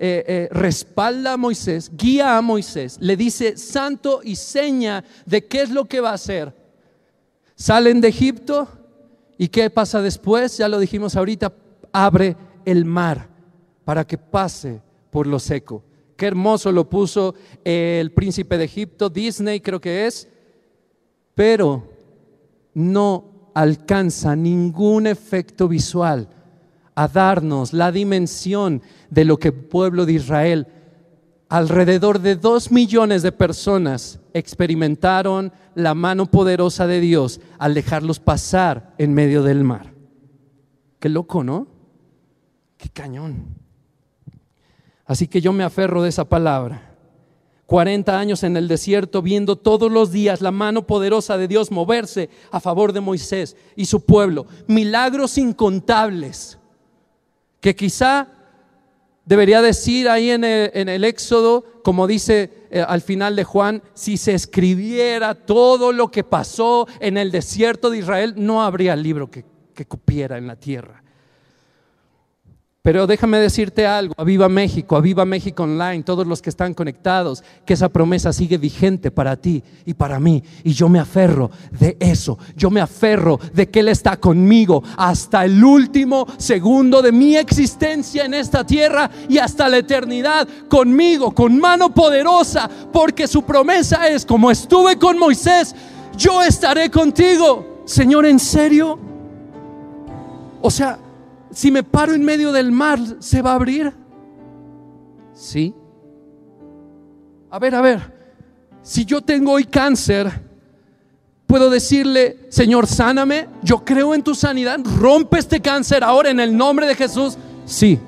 [0.00, 5.62] eh, eh, respalda a Moisés, guía a Moisés, le dice santo y seña de qué
[5.62, 6.54] es lo que va a hacer.
[7.56, 8.68] Salen de Egipto
[9.36, 11.52] y qué pasa después, ya lo dijimos ahorita,
[11.92, 13.28] abre el mar
[13.84, 14.80] para que pase
[15.10, 15.82] por lo seco.
[16.16, 17.34] Qué hermoso lo puso
[17.64, 20.28] el príncipe de Egipto, Disney creo que es,
[21.34, 21.90] pero
[22.72, 26.28] no alcanza ningún efecto visual
[26.98, 30.66] a darnos la dimensión de lo que el pueblo de Israel,
[31.48, 38.96] alrededor de dos millones de personas, experimentaron la mano poderosa de Dios al dejarlos pasar
[38.98, 39.94] en medio del mar.
[40.98, 41.68] Qué loco, ¿no?
[42.76, 43.46] Qué cañón.
[45.06, 46.96] Así que yo me aferro de esa palabra.
[47.66, 52.28] 40 años en el desierto viendo todos los días la mano poderosa de Dios moverse
[52.50, 54.46] a favor de Moisés y su pueblo.
[54.66, 56.57] Milagros incontables
[57.60, 58.28] que quizá
[59.24, 64.34] debería decir ahí en el, Éxodo, como dice eh, al final de Juan, si se
[64.34, 69.44] escribiera todo lo que pasó en el desierto de Israel, no habría libro que,
[69.74, 71.02] que cupiera en la tierra.
[72.88, 77.74] Pero déjame decirte algo, Aviva México, Aviva México Online, todos los que están conectados, que
[77.74, 80.42] esa promesa sigue vigente para ti y para mí.
[80.64, 85.44] Y yo me aferro de eso, yo me aferro de que Él está conmigo hasta
[85.44, 91.60] el último segundo de mi existencia en esta tierra y hasta la eternidad, conmigo, con
[91.60, 95.76] mano poderosa, porque su promesa es, como estuve con Moisés,
[96.16, 97.82] yo estaré contigo.
[97.84, 98.98] Señor, ¿en serio?
[100.62, 100.98] O sea,
[101.58, 103.92] si me paro en medio del mar, ¿se va a abrir?
[105.32, 105.74] Sí.
[107.50, 108.14] A ver, a ver,
[108.80, 110.40] si yo tengo hoy cáncer,
[111.48, 116.56] puedo decirle, Señor, sáname, yo creo en tu sanidad, rompe este cáncer ahora en el
[116.56, 117.36] nombre de Jesús.
[117.64, 117.98] Sí.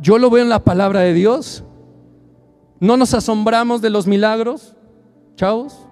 [0.00, 1.62] Yo lo veo en la palabra de Dios.
[2.80, 4.74] No nos asombramos de los milagros,
[5.36, 5.86] chavos.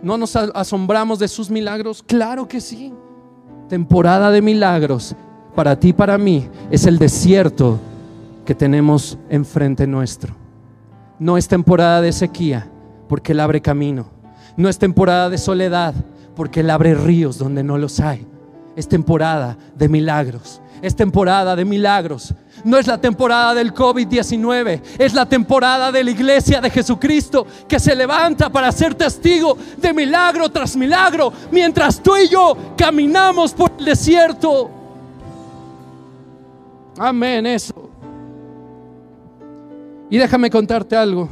[0.00, 2.02] No nos asombramos de sus milagros.
[2.02, 2.90] Claro que sí
[3.70, 5.14] temporada de milagros
[5.54, 7.78] para ti, para mí, es el desierto
[8.44, 10.34] que tenemos enfrente nuestro.
[11.20, 12.68] No es temporada de sequía,
[13.08, 14.06] porque Él abre camino.
[14.56, 15.94] No es temporada de soledad,
[16.34, 18.26] porque Él abre ríos donde no los hay.
[18.74, 20.60] Es temporada de milagros.
[20.82, 22.34] Es temporada de milagros.
[22.64, 27.80] No es la temporada del COVID-19, es la temporada de la iglesia de Jesucristo que
[27.80, 33.72] se levanta para ser testigo de milagro tras milagro mientras tú y yo caminamos por
[33.78, 34.70] el desierto.
[36.98, 37.90] Amén, eso.
[40.10, 41.28] Y déjame contarte algo.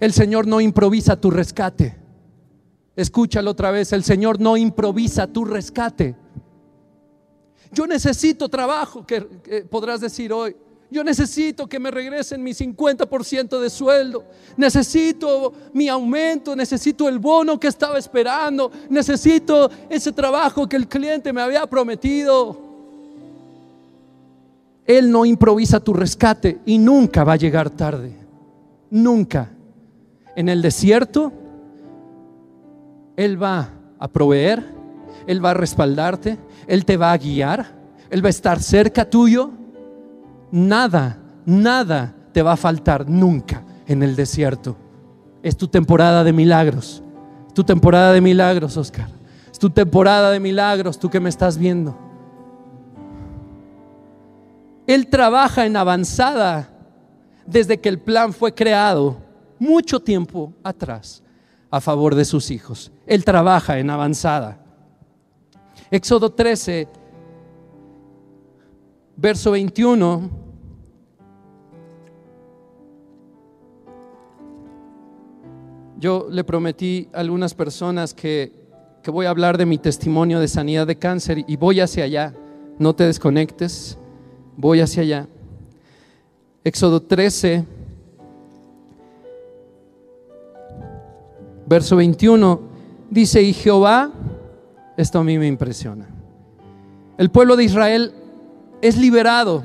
[0.00, 1.96] El Señor no improvisa tu rescate.
[2.94, 3.92] Escúchalo otra vez.
[3.92, 6.16] El Señor no improvisa tu rescate.
[7.72, 9.20] Yo necesito trabajo, que,
[9.70, 10.56] podrás decir hoy.
[10.90, 14.24] Yo necesito que me regresen mi 50% de sueldo.
[14.56, 18.72] Necesito mi aumento, necesito el bono que estaba esperando.
[18.88, 22.56] Necesito ese trabajo que el cliente me había prometido.
[24.86, 28.16] Él no improvisa tu rescate y nunca va a llegar tarde.
[28.90, 29.50] Nunca.
[30.34, 31.30] En el desierto,
[33.14, 34.77] Él va a proveer,
[35.28, 37.66] Él va a respaldarte, Él te va a guiar,
[38.08, 39.50] Él va a estar cerca tuyo.
[40.50, 44.74] Nada, nada te va a faltar nunca en el desierto.
[45.42, 47.02] Es tu temporada de milagros.
[47.54, 49.10] Tu temporada de milagros, Oscar.
[49.52, 51.94] Es tu temporada de milagros, tú que me estás viendo.
[54.86, 56.70] Él trabaja en avanzada
[57.44, 59.18] desde que el plan fue creado
[59.58, 61.22] mucho tiempo atrás
[61.70, 62.90] a favor de sus hijos.
[63.06, 64.64] Él trabaja en avanzada.
[65.90, 66.88] Éxodo 13,
[69.16, 70.30] verso 21.
[75.98, 78.52] Yo le prometí a algunas personas que,
[79.02, 82.34] que voy a hablar de mi testimonio de sanidad de cáncer y voy hacia allá.
[82.78, 83.98] No te desconectes
[84.58, 85.28] voy hacia allá.
[86.64, 87.64] Éxodo 13,
[91.64, 92.60] verso 21,
[93.08, 94.10] dice, y Jehová,
[94.98, 96.06] esto a mí me impresiona,
[97.16, 98.12] el pueblo de Israel
[98.82, 99.62] es liberado.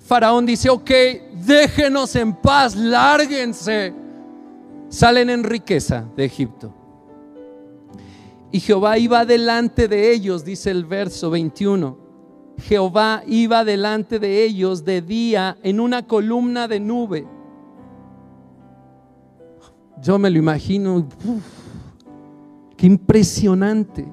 [0.00, 0.90] Faraón dice, ok,
[1.46, 3.94] déjenos en paz, lárguense.
[4.88, 6.72] Salen en riqueza de Egipto.
[8.52, 12.06] Y Jehová iba delante de ellos, dice el verso 21
[12.58, 17.26] Jehová iba delante de ellos de día en una columna de nube.
[20.02, 21.06] Yo me lo imagino,
[22.76, 24.06] qué impresionante.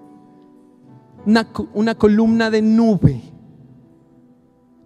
[1.25, 3.21] Una, una columna de nube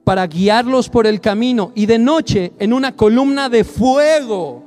[0.04, 4.64] para guiarlos por el camino y de noche en una columna de fuego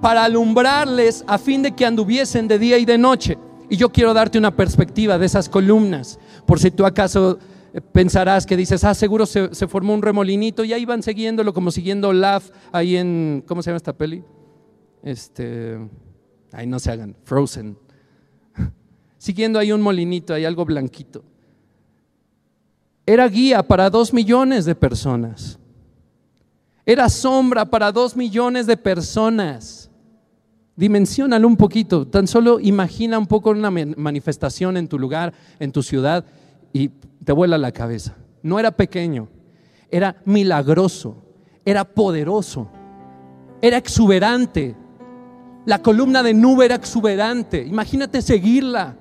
[0.00, 3.38] para alumbrarles a fin de que anduviesen de día y de noche.
[3.68, 7.38] Y yo quiero darte una perspectiva de esas columnas, por si tú acaso
[7.92, 12.12] pensarás que dices, ah, seguro se, formó un remolinito y ahí van siguiéndolo como siguiendo
[12.12, 14.24] Laugh ahí en, ¿cómo se llama esta peli?
[15.02, 15.78] Este,
[16.52, 17.76] ahí no se hagan, Frozen.
[19.20, 21.22] Siguiendo ahí un molinito, hay algo blanquito.
[23.04, 25.58] Era guía para dos millones de personas.
[26.86, 29.90] Era sombra para dos millones de personas.
[30.74, 35.82] Dimensionalo un poquito, tan solo imagina un poco una manifestación en tu lugar, en tu
[35.82, 36.24] ciudad,
[36.72, 36.88] y
[37.22, 38.16] te vuela la cabeza.
[38.42, 39.28] No era pequeño,
[39.90, 41.22] era milagroso,
[41.66, 42.70] era poderoso,
[43.60, 44.74] era exuberante.
[45.66, 47.62] La columna de nube era exuberante.
[47.66, 48.96] Imagínate seguirla.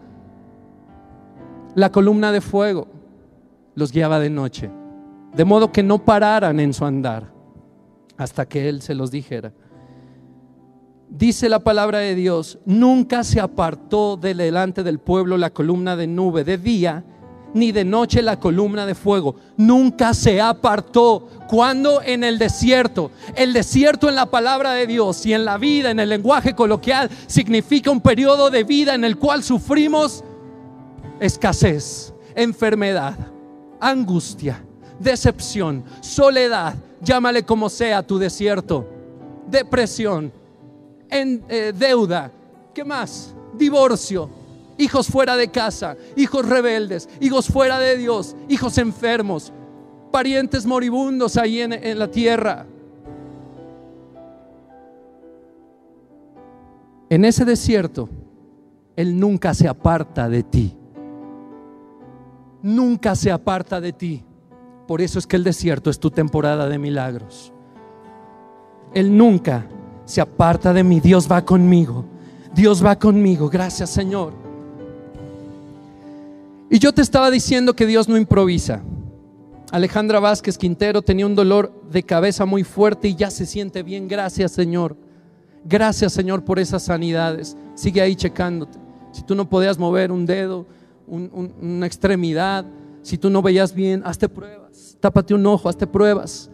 [1.79, 2.89] La columna de fuego
[3.75, 4.69] los guiaba de noche,
[5.33, 7.31] de modo que no pararan en su andar
[8.17, 9.53] hasta que Él se los dijera.
[11.07, 16.07] Dice la palabra de Dios, nunca se apartó de delante del pueblo la columna de
[16.07, 17.05] nube de día
[17.53, 19.37] ni de noche la columna de fuego.
[19.55, 21.29] Nunca se apartó.
[21.47, 25.91] Cuando en el desierto, el desierto en la palabra de Dios y en la vida,
[25.91, 30.25] en el lenguaje coloquial, significa un periodo de vida en el cual sufrimos
[31.19, 33.15] escasez, enfermedad,
[33.79, 34.63] angustia,
[34.99, 38.87] decepción, soledad, llámale como sea tu desierto,
[39.47, 40.31] depresión,
[41.09, 42.31] en, eh, deuda,
[42.73, 43.33] ¿qué más?
[43.57, 44.29] Divorcio,
[44.77, 49.51] hijos fuera de casa, hijos rebeldes, hijos fuera de Dios, hijos enfermos,
[50.11, 52.65] parientes moribundos ahí en, la tierra.
[57.09, 58.07] En ese desierto,
[58.95, 60.78] Él nunca se aparta de ti.
[62.61, 64.23] Nunca se aparta de ti.
[64.87, 67.53] Por eso es que el desierto es tu temporada de milagros.
[68.93, 69.67] Él nunca
[70.05, 70.99] se aparta de mí.
[70.99, 72.05] Dios va conmigo.
[72.53, 73.49] Dios va conmigo.
[73.49, 74.33] Gracias Señor.
[76.69, 78.81] Y yo te estaba diciendo que Dios no improvisa.
[79.71, 84.07] Alejandra Vázquez Quintero tenía un dolor de cabeza muy fuerte y ya se siente bien.
[84.07, 84.97] Gracias Señor.
[85.63, 87.55] Gracias Señor por esas sanidades.
[87.75, 88.79] Sigue ahí checándote.
[89.11, 90.65] Si tú no podías mover un dedo,
[91.09, 92.65] una extremidad,
[93.01, 94.97] Si tú no veías bien, hazte pruebas.
[94.99, 96.51] Tápate un ojo, hazte pruebas.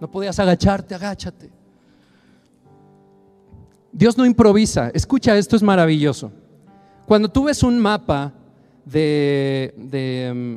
[0.00, 1.50] No podías agacharte, agáchate.
[3.92, 4.90] Dios no improvisa.
[4.92, 6.30] Escucha, esto es maravilloso.
[7.06, 8.34] Cuando tú ves un mapa
[8.84, 10.56] de, de, mm,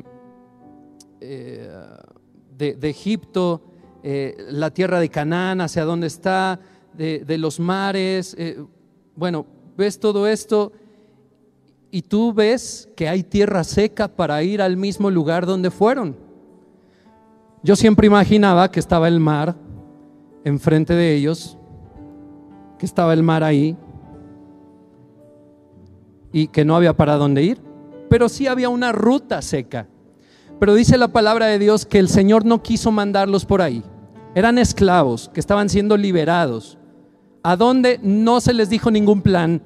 [1.21, 3.61] eh, Egipto,
[4.03, 6.59] eh, la tierra de Canaán, hacia dónde está,
[6.93, 8.61] de, de los mares, eh,
[9.15, 9.45] bueno,
[9.77, 10.73] ves todo esto
[11.91, 16.15] y tú ves que hay tierra seca para ir al mismo lugar donde fueron.
[17.63, 19.55] Yo siempre imaginaba que estaba el mar
[20.43, 21.57] enfrente de ellos,
[22.77, 23.75] que estaba el mar ahí
[26.31, 27.61] y que no había para dónde ir,
[28.09, 29.87] pero sí había una ruta seca.
[30.59, 33.83] Pero dice la palabra de Dios que el Señor no quiso mandarlos por ahí.
[34.35, 36.77] Eran esclavos que estaban siendo liberados.
[37.43, 37.99] ¿A dónde?
[38.03, 39.61] No se les dijo ningún plan.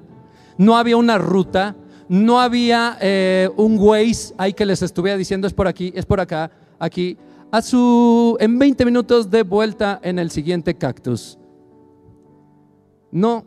[0.56, 1.76] No había una ruta.
[2.08, 6.20] No había eh, un Waze ahí que les estuviera diciendo es por aquí, es por
[6.20, 7.16] acá, aquí.
[7.50, 11.38] A su, en 20 minutos de vuelta en el siguiente cactus.
[13.12, 13.44] No.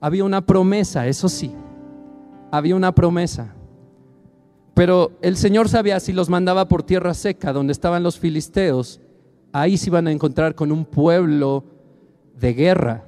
[0.00, 1.52] Había una promesa, eso sí.
[2.50, 3.54] Había una promesa.
[4.74, 9.00] Pero el Señor sabía si los mandaba por tierra seca, donde estaban los filisteos,
[9.52, 11.64] ahí se iban a encontrar con un pueblo
[12.34, 13.04] de guerra.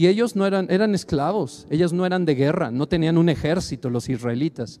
[0.00, 3.90] Y ellos no eran, eran esclavos, ellos no eran de guerra, no tenían un ejército
[3.90, 4.80] los israelitas.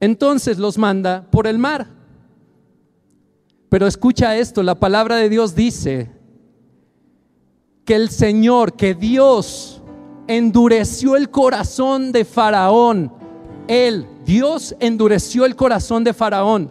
[0.00, 1.86] Entonces los manda por el mar.
[3.68, 6.10] Pero escucha esto, la palabra de Dios dice
[7.84, 9.80] que el Señor, que Dios
[10.26, 13.12] endureció el corazón de Faraón.
[13.68, 16.68] Él, Dios endureció el corazón de Faraón.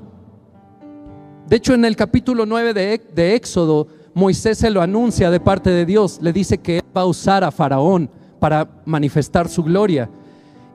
[1.47, 5.69] De hecho, en el capítulo 9 de, de Éxodo, Moisés se lo anuncia de parte
[5.69, 6.19] de Dios.
[6.21, 8.09] Le dice que él va a usar a Faraón
[8.39, 10.09] para manifestar su gloria.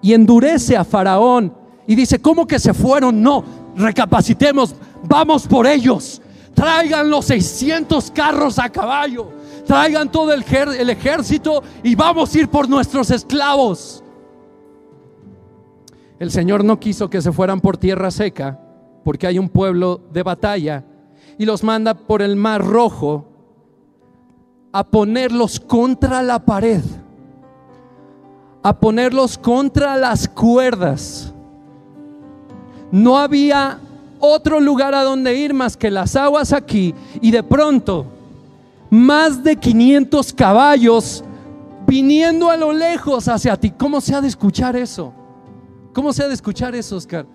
[0.01, 1.53] Y endurece a Faraón.
[1.87, 3.23] Y dice, ¿cómo que se fueron?
[3.23, 3.45] No,
[3.77, 4.75] recapacitemos,
[5.05, 6.21] vamos por ellos.
[6.55, 9.31] Traigan los 600 carros a caballo.
[9.67, 10.45] Traigan todo el,
[10.79, 14.03] el ejército y vamos a ir por nuestros esclavos.
[16.19, 18.59] El Señor no quiso que se fueran por tierra seca,
[19.05, 20.85] porque hay un pueblo de batalla,
[21.39, 23.27] y los manda por el mar rojo
[24.73, 26.83] a ponerlos contra la pared,
[28.63, 31.33] a ponerlos contra las cuerdas.
[32.91, 33.79] No había
[34.19, 38.07] otro lugar a donde ir más que las aguas aquí, y de pronto
[38.91, 41.25] más de 500 caballos
[41.87, 43.71] viniendo a lo lejos hacia ti.
[43.71, 45.13] ¿Cómo se ha de escuchar eso?
[45.93, 47.27] ¿Cómo se ha de escuchar eso, Oscar?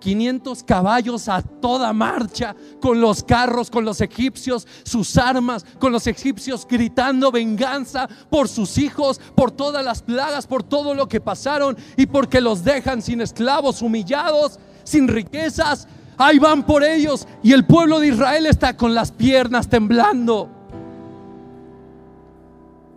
[0.00, 6.06] 500 caballos a toda marcha, con los carros, con los egipcios, sus armas, con los
[6.06, 11.76] egipcios gritando venganza por sus hijos, por todas las plagas, por todo lo que pasaron
[11.96, 15.86] y porque los dejan sin esclavos, humillados, sin riquezas.
[16.18, 20.48] Ahí van por ellos y el pueblo de Israel está con las piernas temblando.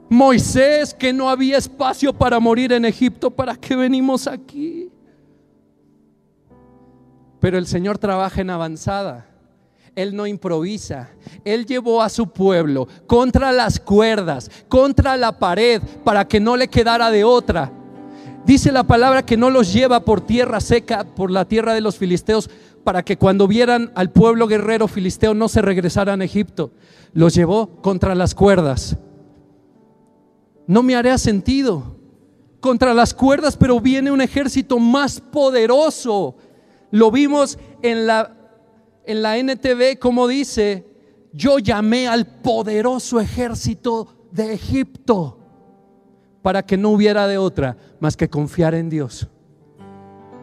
[0.10, 4.93] Moisés, que no había espacio para morir en Egipto, ¿para qué venimos aquí?
[7.44, 9.26] Pero el Señor trabaja en avanzada.
[9.98, 11.10] Él no improvisa.
[11.44, 16.70] Él llevó a su pueblo contra las cuerdas, contra la pared, para que no le
[16.70, 17.70] quedara de otra.
[18.46, 21.98] Dice la palabra que no los lleva por tierra seca, por la tierra de los
[21.98, 22.50] filisteos,
[22.86, 26.72] para que cuando vieran al pueblo guerrero filisteo no se regresaran a Egipto.
[27.12, 28.96] Los llevó contra las cuerdas.
[30.66, 31.98] No me haría sentido.
[32.62, 36.38] Contra las cuerdas, pero viene un ejército más poderoso.
[36.94, 38.36] Lo vimos en la,
[39.08, 40.86] en la NTV como dice,
[41.32, 45.40] yo llamé al poderoso ejército de Egipto
[46.44, 49.28] para que no hubiera de otra más que confiar en Dios.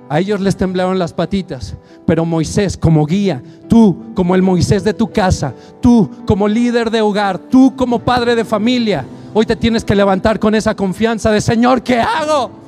[0.09, 4.93] A ellos les temblaron las patitas, pero Moisés como guía, tú como el Moisés de
[4.93, 9.85] tu casa, tú como líder de hogar, tú como padre de familia, hoy te tienes
[9.85, 12.60] que levantar con esa confianza de Señor, ¿qué hago?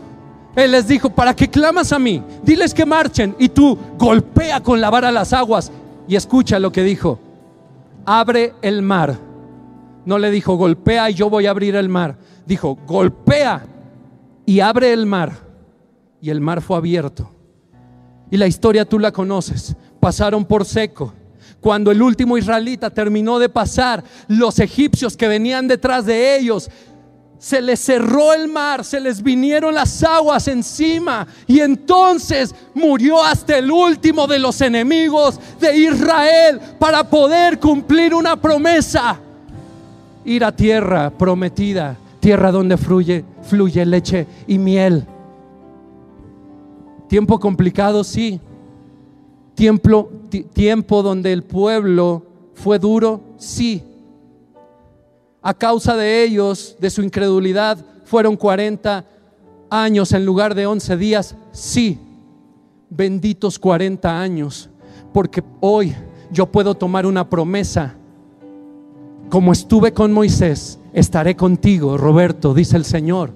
[0.54, 2.22] Él les dijo, ¿para qué clamas a mí?
[2.42, 5.72] Diles que marchen y tú golpea con la vara las aguas
[6.06, 7.18] y escucha lo que dijo.
[8.04, 9.18] Abre el mar.
[10.04, 12.16] No le dijo, golpea y yo voy a abrir el mar.
[12.44, 13.64] Dijo, golpea
[14.44, 15.32] y abre el mar.
[16.20, 17.30] Y el mar fue abierto.
[18.30, 19.74] Y la historia tú la conoces.
[20.00, 21.14] Pasaron por seco.
[21.60, 26.68] Cuando el último israelita terminó de pasar, los egipcios que venían detrás de ellos
[27.42, 33.58] se les cerró el mar, se les vinieron las aguas encima y entonces murió hasta
[33.58, 39.18] el último de los enemigos de Israel para poder cumplir una promesa.
[40.24, 45.04] Ir a tierra prometida, tierra donde fluye, fluye leche y miel.
[47.08, 48.40] Tiempo complicado, sí,
[49.56, 50.12] tiempo,
[50.54, 52.24] tiempo donde el pueblo
[52.54, 53.20] fue duro?
[53.36, 53.82] Sí.
[55.42, 59.04] A causa de ellos, de su incredulidad, fueron 40
[59.70, 61.36] años en lugar de 11 días.
[61.50, 61.98] Sí.
[62.88, 64.70] Benditos 40 años.
[65.12, 65.94] Porque hoy
[66.30, 67.96] yo puedo tomar una promesa.
[69.30, 73.32] Como estuve con Moisés, estaré contigo, Roberto, dice el Señor.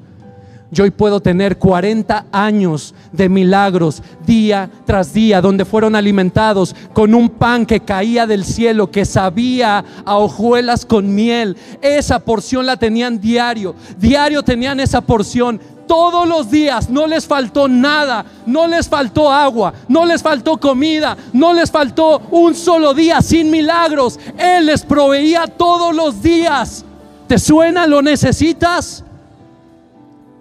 [0.70, 7.14] Yo hoy puedo tener 40 años de milagros día tras día, donde fueron alimentados con
[7.14, 11.56] un pan que caía del cielo, que sabía a hojuelas con miel.
[11.80, 13.76] Esa porción la tenían diario.
[13.96, 15.60] Diario tenían esa porción.
[15.86, 21.16] Todos los días no les faltó nada, no les faltó agua, no les faltó comida,
[21.32, 24.18] no les faltó un solo día sin milagros.
[24.36, 26.84] Él les proveía todos los días.
[27.28, 27.86] ¿Te suena?
[27.86, 29.04] ¿Lo necesitas?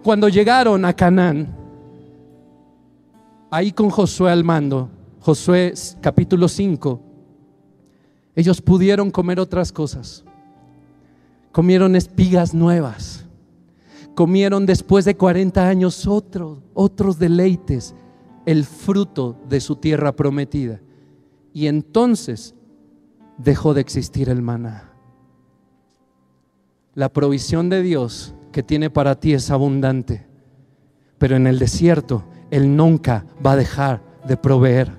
[0.06, 1.48] Cuando llegaron a Canaán,
[3.50, 4.88] ahí con Josué al mando,
[5.20, 7.02] Josué capítulo 5,
[8.36, 10.24] ellos pudieron comer otras cosas.
[11.52, 13.26] Comieron espigas nuevas.
[14.14, 17.96] Comieron después de 40 años otros, otros deleites,
[18.46, 20.82] el fruto de su tierra prometida.
[21.52, 22.54] Y entonces
[23.40, 24.94] dejó de existir el maná.
[26.94, 30.26] La provisión de Dios que tiene para ti es abundante,
[31.18, 34.90] pero en el desierto Él nunca va a dejar de proveer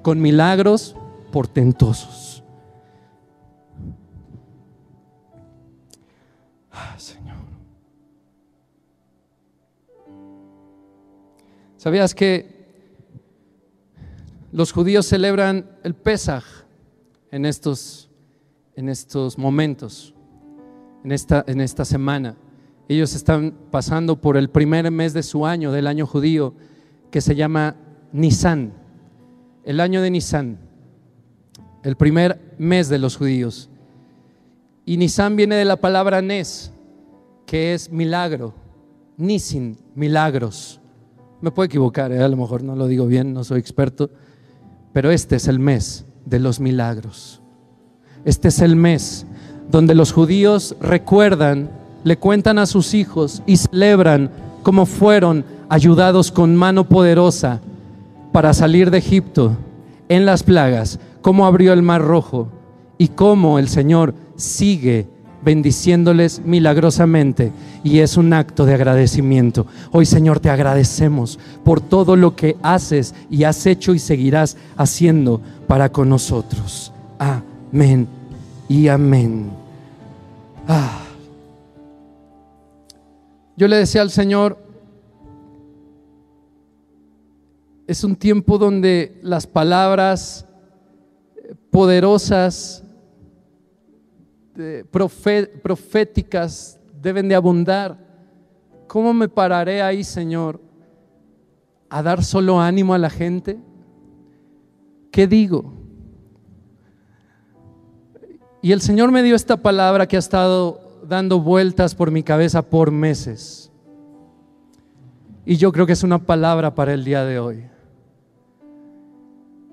[0.00, 0.96] con milagros
[1.32, 2.42] portentosos.
[6.72, 7.36] Ah, Señor.
[11.76, 12.56] ¿Sabías que
[14.50, 16.44] los judíos celebran el Pesaj
[17.30, 18.08] en estos,
[18.76, 20.14] en estos momentos,
[21.04, 22.34] en esta, en esta semana?
[22.88, 26.54] Ellos están pasando por el primer mes de su año, del año judío,
[27.10, 27.76] que se llama
[28.12, 28.72] Nisan,
[29.64, 30.58] el año de Nisan,
[31.82, 33.68] el primer mes de los judíos.
[34.84, 36.72] Y Nisan viene de la palabra Nes,
[37.44, 38.54] que es milagro,
[39.16, 40.80] Nisin, milagros.
[41.40, 42.22] Me puedo equivocar, ¿eh?
[42.22, 44.10] a lo mejor no lo digo bien, no soy experto,
[44.92, 47.42] pero este es el mes de los milagros.
[48.24, 49.26] Este es el mes
[49.70, 51.70] donde los judíos recuerdan
[52.06, 54.30] le cuentan a sus hijos y celebran
[54.62, 57.60] cómo fueron ayudados con mano poderosa
[58.30, 59.56] para salir de Egipto
[60.08, 62.46] en las plagas, cómo abrió el mar rojo
[62.96, 65.08] y cómo el Señor sigue
[65.42, 67.50] bendiciéndoles milagrosamente
[67.82, 69.66] y es un acto de agradecimiento.
[69.90, 75.40] Hoy Señor te agradecemos por todo lo que haces y has hecho y seguirás haciendo
[75.66, 76.92] para con nosotros.
[77.18, 78.06] Amén
[78.68, 79.50] y amén.
[80.68, 81.00] Ah.
[83.56, 84.58] Yo le decía al Señor,
[87.86, 90.46] es un tiempo donde las palabras
[91.70, 92.84] poderosas,
[95.62, 97.98] proféticas deben de abundar.
[98.86, 100.60] ¿Cómo me pararé ahí, Señor?
[101.88, 103.58] ¿A dar solo ánimo a la gente?
[105.10, 105.72] ¿Qué digo?
[108.60, 112.62] Y el Señor me dio esta palabra que ha estado dando vueltas por mi cabeza
[112.62, 113.70] por meses.
[115.44, 117.64] Y yo creo que es una palabra para el día de hoy.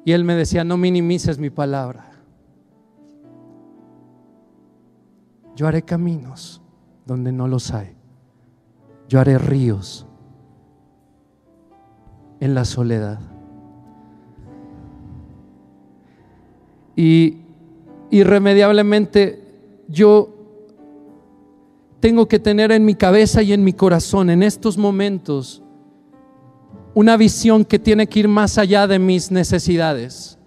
[0.06, 2.12] Y él me decía, no minimices mi palabra.
[5.56, 6.62] Yo haré caminos
[7.06, 7.96] donde no los hay.
[9.08, 10.06] Yo haré ríos
[12.40, 13.20] en la soledad.
[16.96, 17.38] Y
[18.12, 19.44] irremediablemente
[19.88, 20.33] yo
[22.04, 25.64] tengo que tener en mi cabeza y en mi corazón en estos momentos
[26.93, 30.38] una visión que tiene que ir más allá de mis necesidades.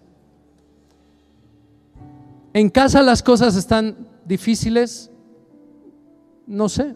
[2.52, 5.10] En casa las cosas están difíciles,
[6.46, 6.94] no sé,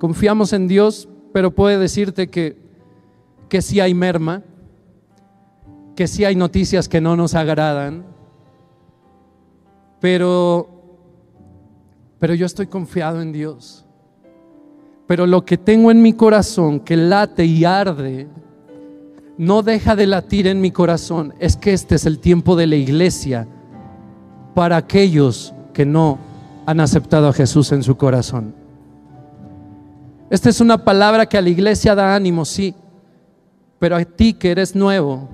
[0.00, 2.56] confiamos en Dios, pero puede decirte que,
[3.48, 4.42] que sí hay merma,
[5.94, 8.06] que sí hay noticias que no nos agradan,
[10.00, 10.77] pero
[12.18, 13.84] pero yo estoy confiado en Dios.
[15.06, 18.28] Pero lo que tengo en mi corazón, que late y arde,
[19.38, 22.76] no deja de latir en mi corazón, es que este es el tiempo de la
[22.76, 23.46] iglesia
[24.54, 26.18] para aquellos que no
[26.66, 28.54] han aceptado a Jesús en su corazón.
[30.28, 32.74] Esta es una palabra que a la iglesia da ánimo, sí,
[33.78, 35.28] pero a ti que eres nuevo,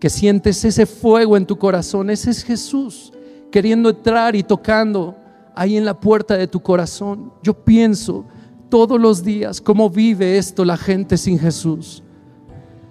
[0.00, 3.12] que sientes ese fuego en tu corazón, ese es Jesús
[3.50, 5.16] queriendo entrar y tocando
[5.56, 7.32] ahí en la puerta de tu corazón.
[7.42, 8.24] Yo pienso
[8.68, 12.02] todos los días cómo vive esto la gente sin Jesús.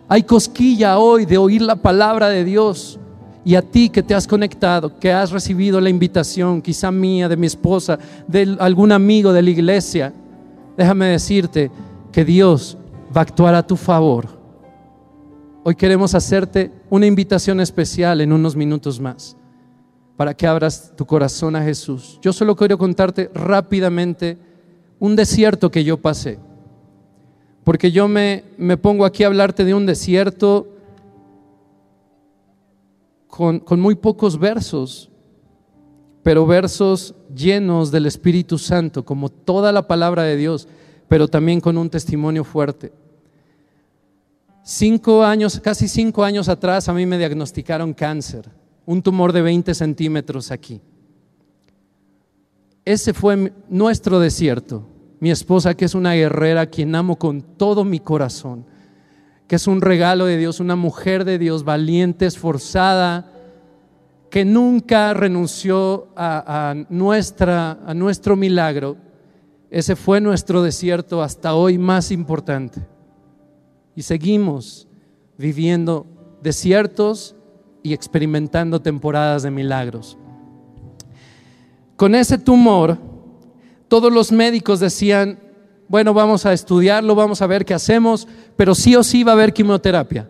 [0.10, 3.00] Hay cosquilla hoy de oír la palabra de Dios.
[3.46, 7.38] Y a ti que te has conectado, que has recibido la invitación, quizá mía, de
[7.38, 10.12] mi esposa, de algún amigo de la iglesia,
[10.76, 11.70] déjame decirte
[12.12, 12.76] que Dios
[13.16, 14.28] va a actuar a tu favor.
[15.64, 19.38] Hoy queremos hacerte una invitación especial en unos minutos más
[20.18, 22.20] para que abras tu corazón a Jesús.
[22.22, 24.38] Yo solo quiero contarte rápidamente
[25.00, 26.40] un desierto que yo pasé.
[27.64, 30.68] Porque yo me, me pongo aquí a hablarte de un desierto
[33.28, 35.10] con, con muy pocos versos,
[36.24, 40.68] pero versos llenos del Espíritu Santo, como toda la palabra de Dios,
[41.10, 42.94] pero también con un testimonio fuerte.
[44.64, 48.50] Cinco años, casi cinco años atrás, a mí me diagnosticaron cáncer
[48.86, 50.82] un tumor de 20 centímetros aquí.
[52.84, 54.88] Ese fue nuestro desierto.
[55.20, 58.66] Mi esposa, que es una guerrera, quien amo con todo mi corazón,
[59.48, 63.32] que es un regalo de Dios, una mujer de Dios, valiente, esforzada,
[64.30, 68.98] que nunca renunció a, nuestra, a nuestro milagro.
[69.72, 72.86] Ese fue nuestro desierto hasta hoy más importante.
[73.96, 74.88] Y seguimos
[75.38, 76.06] viviendo
[76.44, 77.35] desiertos
[77.86, 80.18] y experimentando temporadas de milagros.
[81.96, 82.98] Con ese tumor,
[83.88, 85.38] todos los médicos decían,
[85.88, 89.36] bueno, vamos a estudiarlo, vamos a ver qué hacemos, pero sí o sí va a
[89.36, 90.28] haber quimioterapia.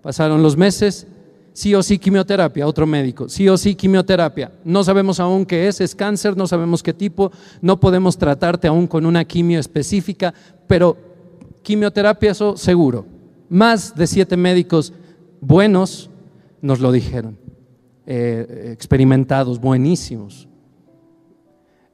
[0.00, 1.06] Pasaron los meses,
[1.52, 4.52] sí o sí quimioterapia, otro médico, sí o sí quimioterapia.
[4.64, 7.30] No sabemos aún qué es, es cáncer, no sabemos qué tipo,
[7.60, 10.32] no podemos tratarte aún con una quimio específica,
[10.66, 10.96] pero
[11.62, 13.04] quimioterapia eso seguro.
[13.50, 14.94] Más de siete médicos
[15.42, 16.08] buenos
[16.66, 17.38] nos lo dijeron,
[18.06, 20.48] eh, experimentados, buenísimos.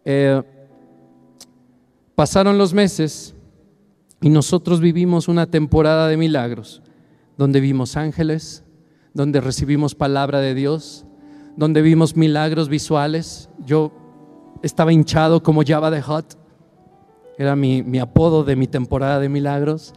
[0.04, 0.42] Eh,
[2.14, 3.34] pasaron los meses
[4.22, 6.82] y nosotros vivimos una temporada de milagros,
[7.36, 8.64] donde vimos ángeles,
[9.12, 11.04] donde recibimos palabra de Dios,
[11.54, 13.50] donde vimos milagros visuales.
[13.66, 13.92] Yo
[14.62, 16.38] estaba hinchado como Java de Hot,
[17.36, 19.92] era mi, mi apodo de mi temporada de milagros.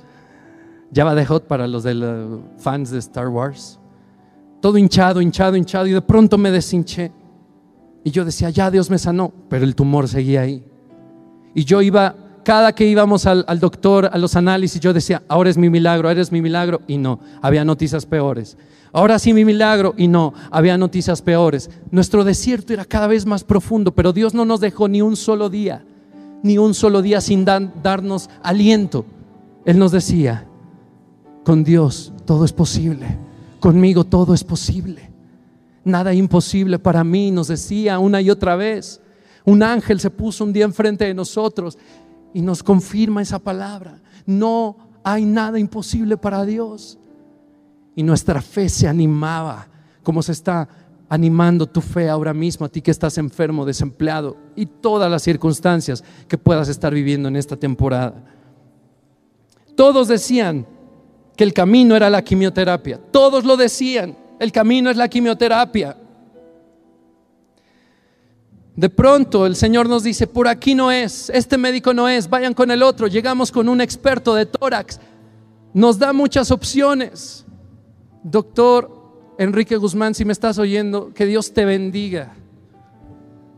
[0.94, 3.80] Java de Hot para los de los fans de Star Wars
[4.66, 7.12] todo hinchado, hinchado, hinchado, y de pronto me deshinché.
[8.04, 10.64] Y yo decía, ya Dios me sanó, pero el tumor seguía ahí.
[11.54, 15.58] Y yo iba, cada que íbamos al, doctor, a los análisis, yo decía, ahora es
[15.60, 18.58] mi milagro, ahora es mi milagro, y no, había noticias peores.
[18.92, 21.70] Ahora sí mi milagro, y no, había noticias peores.
[21.92, 25.52] Nuestro desierto era cada vez más profundo, pero Dios no nos dejó ni un solo
[25.52, 25.86] día,
[26.42, 29.06] ni un solo día sin darnos aliento.
[29.64, 30.48] Él nos decía,
[31.44, 33.25] con Dios todo es posible.
[33.66, 35.10] Conmigo todo es posible.
[35.84, 39.02] Nada imposible para mí, nos decía una y otra vez.
[39.44, 41.76] Un ángel se puso un día enfrente de nosotros
[42.32, 44.04] y nos confirma esa palabra.
[44.28, 47.00] No hay nada imposible para Dios.
[47.96, 49.68] Y nuestra fe se animaba,
[50.04, 50.70] como se está
[51.10, 56.04] animando tu fe ahora mismo, a ti que estás enfermo, desempleado y todas las circunstancias
[56.28, 58.26] que puedas estar viviendo en esta temporada.
[59.76, 60.68] Todos decían,
[61.36, 63.00] que el camino era la quimioterapia.
[63.12, 65.98] Todos lo decían, el camino es la quimioterapia.
[68.76, 72.54] De pronto el Señor nos dice, por aquí no es, este médico no es, vayan
[72.54, 73.08] con el otro.
[73.08, 75.00] Llegamos con un experto de tórax,
[75.74, 77.46] nos da muchas opciones.
[78.24, 78.90] Doctor
[79.38, 82.34] Enrique Guzmán, si me estás oyendo, que Dios te bendiga.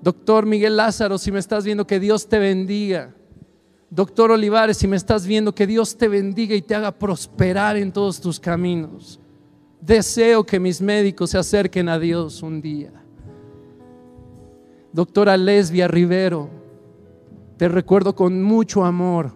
[0.01, 3.13] Doctor Miguel Lázaro, si me estás viendo, que Dios te bendiga.
[3.89, 7.91] Doctor Olivares, si me estás viendo, que Dios te bendiga y te haga prosperar en
[7.91, 9.19] todos tus caminos.
[9.79, 12.91] Deseo que mis médicos se acerquen a Dios un día.
[14.91, 16.49] Doctora Lesbia Rivero,
[17.55, 19.33] te recuerdo con mucho amor.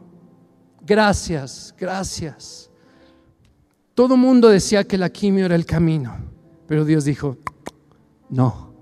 [0.82, 2.70] Gracias, gracias.
[3.94, 6.16] Todo mundo decía que la quimio era el camino,
[6.68, 7.38] pero Dios dijo,
[8.30, 8.74] no,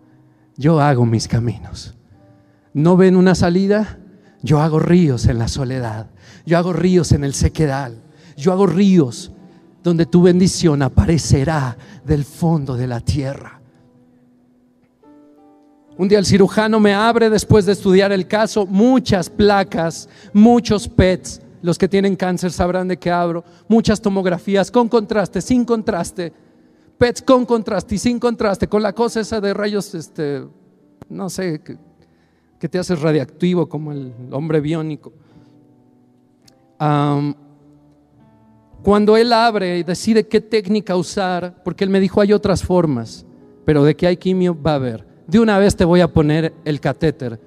[0.55, 1.95] yo hago mis caminos.
[2.73, 3.98] ¿No ven una salida?
[4.41, 6.07] Yo hago ríos en la soledad.
[6.45, 8.01] Yo hago ríos en el sequedal.
[8.37, 9.31] Yo hago ríos
[9.83, 13.59] donde tu bendición aparecerá del fondo de la tierra.
[15.97, 21.41] Un día el cirujano me abre después de estudiar el caso muchas placas, muchos PETs.
[21.61, 23.43] Los que tienen cáncer sabrán de qué hablo.
[23.67, 26.31] Muchas tomografías con contraste, sin contraste.
[26.97, 30.45] PETs con contraste y sin contraste, con la cosa esa de rayos, este,
[31.09, 31.61] no sé,
[32.59, 35.13] que te haces radiactivo como el hombre biónico.
[38.83, 43.25] cuando él abre y decide qué técnica usar, porque él me dijo hay otras formas,
[43.65, 45.05] pero de que hay quimio va a haber.
[45.27, 47.39] De una vez te voy a poner el catéter,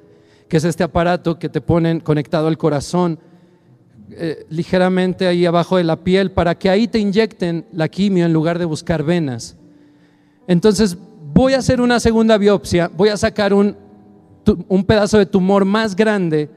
[0.49, 3.19] que es este aparato que te ponen conectado al corazón
[4.11, 8.33] eh, ligeramente ahí abajo de la piel para que ahí te inyecten la quimio en
[8.33, 9.57] lugar de buscar venas.
[10.47, 10.99] Entonces
[11.33, 13.75] voy a hacer una segunda biopsia, voy a sacar un,
[14.69, 16.51] un pedazo de tumor más grande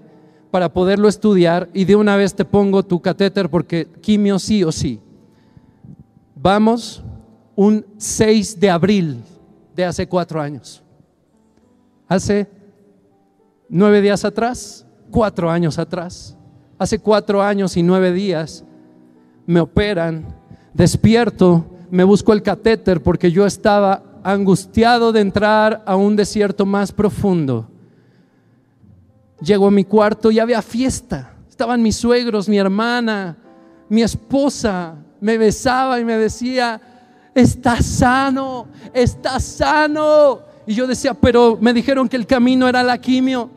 [0.51, 4.71] para poderlo estudiar y de una vez te pongo tu catéter porque quimio sí o
[4.71, 4.99] sí.
[6.35, 7.03] Vamos
[7.55, 9.23] un 6 de abril
[9.75, 10.81] de hace cuatro años.
[12.07, 12.47] Hace
[13.67, 16.37] nueve días atrás, cuatro años atrás.
[16.77, 18.63] Hace cuatro años y nueve días
[19.45, 20.25] me operan,
[20.73, 26.91] despierto, me busco el catéter porque yo estaba angustiado de entrar a un desierto más
[26.91, 27.69] profundo.
[29.45, 31.35] Llego a mi cuarto y había fiesta.
[31.47, 33.37] Estaban mis suegros, mi hermana,
[33.87, 34.95] mi esposa.
[35.21, 36.81] Me besaba y me decía,
[37.35, 40.39] estás sano, estás sano.
[40.65, 43.51] Y yo decía, pero me dijeron que el camino era la quimio.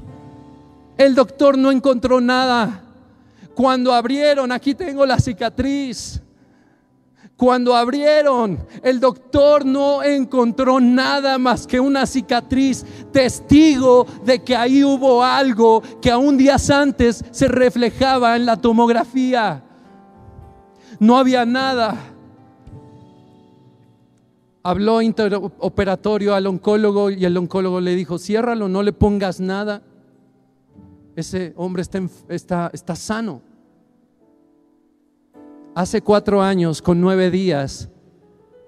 [0.98, 2.82] El doctor no encontró nada.
[3.54, 6.20] Cuando abrieron, aquí tengo la cicatriz.
[7.38, 14.82] Cuando abrieron, el doctor no encontró nada más que una cicatriz, testigo de que ahí
[14.82, 19.62] hubo algo que aún días antes se reflejaba en la tomografía.
[20.98, 21.94] No había nada.
[24.64, 29.82] Habló interoperatorio al oncólogo y el oncólogo le dijo, ciérralo, no le pongas nada.
[31.14, 33.42] Ese hombre está, está, está sano.
[35.78, 37.88] Hace cuatro años, con nueve días,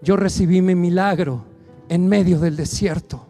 [0.01, 1.45] yo recibí mi milagro
[1.89, 3.27] en medio del desierto.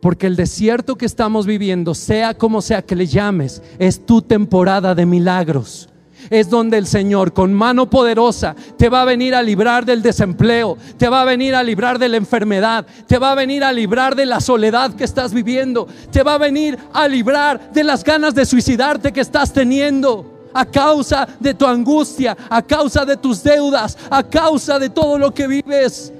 [0.00, 4.94] Porque el desierto que estamos viviendo, sea como sea que le llames, es tu temporada
[4.94, 5.90] de milagros.
[6.30, 10.78] Es donde el Señor con mano poderosa te va a venir a librar del desempleo,
[10.96, 14.16] te va a venir a librar de la enfermedad, te va a venir a librar
[14.16, 18.34] de la soledad que estás viviendo, te va a venir a librar de las ganas
[18.34, 23.98] de suicidarte que estás teniendo a causa de tu angustia, a causa de tus deudas,
[24.08, 26.12] a causa de todo lo que vives.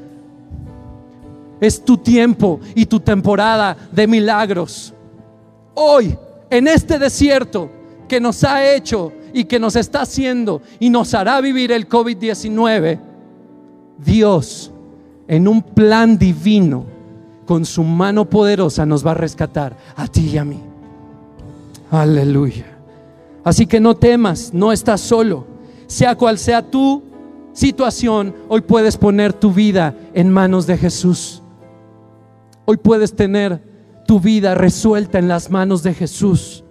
[1.60, 4.92] Es tu tiempo y tu temporada de milagros.
[5.74, 6.18] Hoy,
[6.50, 7.70] en este desierto
[8.08, 12.98] que nos ha hecho y que nos está haciendo y nos hará vivir el COVID-19,
[13.98, 14.72] Dios,
[15.28, 16.86] en un plan divino,
[17.46, 20.60] con su mano poderosa, nos va a rescatar a ti y a mí.
[21.90, 22.73] Aleluya.
[23.44, 25.46] Así que no temas, no estás solo.
[25.86, 27.02] Sea cual sea tu
[27.52, 31.42] situación, hoy puedes poner tu vida en manos de Jesús.
[32.64, 33.62] Hoy puedes tener
[34.06, 36.64] tu vida resuelta en las manos de Jesús.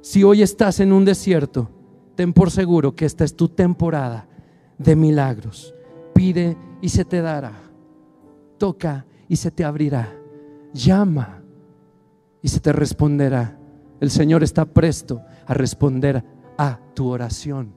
[0.00, 1.70] Si hoy estás en un desierto,
[2.14, 4.26] ten por seguro que esta es tu temporada
[4.78, 5.74] de milagros.
[6.14, 7.52] Pide y se te dará.
[8.58, 10.12] Toca y se te abrirá.
[10.72, 11.42] Llama
[12.40, 13.58] y se te responderá.
[14.02, 16.24] El Señor está presto a responder
[16.58, 17.72] a tu oración.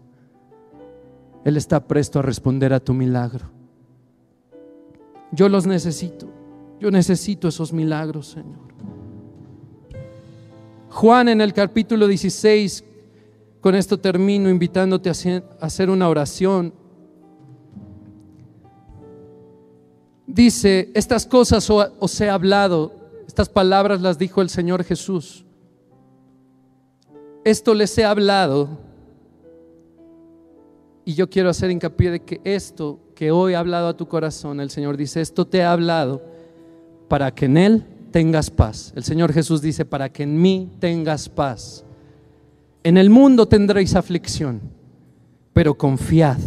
[1.43, 3.45] Él está presto a responder a tu milagro.
[5.31, 6.27] Yo los necesito.
[6.79, 8.57] Yo necesito esos milagros, Señor.
[10.89, 12.83] Juan en el capítulo 16,
[13.61, 16.73] con esto termino invitándote a hacer una oración.
[20.25, 22.95] Dice, estas cosas os he hablado,
[23.27, 25.44] estas palabras las dijo el Señor Jesús
[27.45, 28.79] esto les he hablado
[31.05, 34.59] y yo quiero hacer hincapié de que esto que hoy ha hablado a tu corazón,
[34.59, 36.23] el Señor dice, esto te he hablado
[37.07, 38.91] para que en Él tengas paz.
[38.95, 41.85] El Señor Jesús dice, para que en mí tengas paz.
[42.83, 44.59] En el mundo tendréis aflicción,
[45.53, 46.39] pero confiad.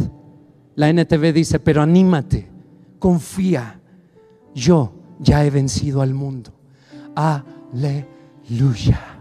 [0.75, 2.49] La NTV dice, pero anímate,
[2.99, 3.81] confía.
[4.53, 6.53] Yo ya he vencido al mundo.
[7.15, 9.18] Aleluya.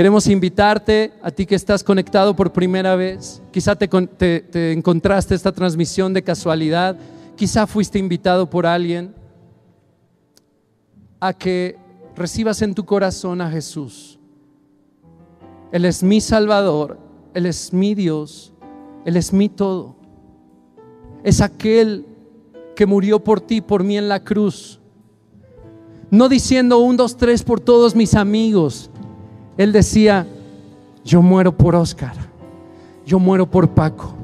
[0.00, 3.42] Queremos invitarte a ti que estás conectado por primera vez.
[3.50, 6.96] Quizá te, encontraste esta transmisión de casualidad.
[7.36, 9.14] Quizá fuiste invitado por alguien
[11.20, 11.76] a que
[12.16, 14.18] recibas en tu corazón a Jesús.
[15.70, 16.98] Él es mi Salvador,
[17.34, 18.54] Él es mi Dios,
[19.04, 19.96] Él es mi todo.
[21.22, 22.06] Es aquel
[22.74, 24.80] que murió por ti, por mí en la cruz.
[26.10, 28.89] No diciendo un, dos, tres por todos mis amigos,
[29.56, 30.26] él decía,
[31.04, 32.14] yo muero por Oscar,
[33.06, 34.14] yo muero por Paco,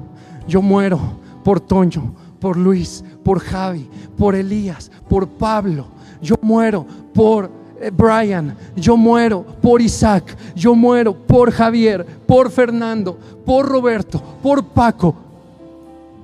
[0.47, 0.99] yo muero
[1.45, 5.87] por Toño, por Luis, por Javi, por Elías, por Pablo,
[6.23, 7.51] yo muero por
[7.81, 14.65] eh, Brian, yo muero por Isaac, yo muero por Javier, por Fernando, por Roberto, por
[14.65, 15.15] Paco.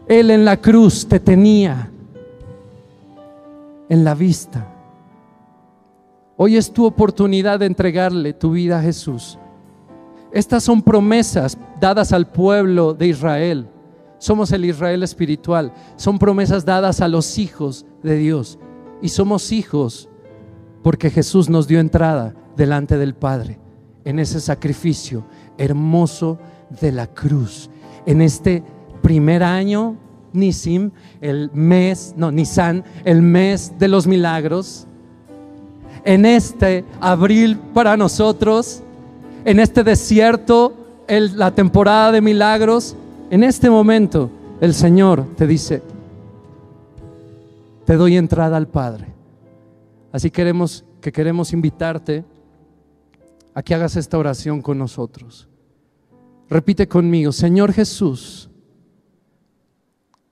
[0.06, 1.90] Él en la cruz te tenía
[3.88, 4.71] en la vista.
[6.36, 9.38] Hoy es tu oportunidad de entregarle tu vida a Jesús.
[10.32, 13.68] Estas son promesas dadas al pueblo de Israel.
[14.18, 15.72] Somos el Israel espiritual.
[15.96, 18.58] Son promesas dadas a los hijos de Dios.
[19.02, 20.08] Y somos hijos
[20.82, 23.58] porque Jesús nos dio entrada delante del Padre
[24.04, 25.24] en ese sacrificio
[25.58, 26.38] hermoso
[26.80, 27.70] de la cruz.
[28.06, 28.64] En este
[29.02, 29.96] primer año,
[30.32, 34.86] Nisim, el mes, no, Nisan, el mes de los milagros.
[36.04, 38.82] En este abril para nosotros,
[39.44, 40.74] en este desierto,
[41.08, 42.96] la temporada de milagros,
[43.30, 44.30] en este momento
[44.60, 45.82] el Señor te dice,
[47.84, 49.08] te doy entrada al Padre.
[50.12, 52.24] Así queremos que queremos invitarte
[53.54, 55.48] a que hagas esta oración con nosotros.
[56.48, 58.48] Repite conmigo, Señor Jesús,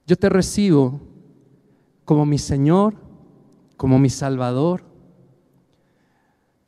[0.06, 1.00] yo te recibo
[2.04, 2.94] como mi Señor,
[3.76, 4.89] como mi Salvador.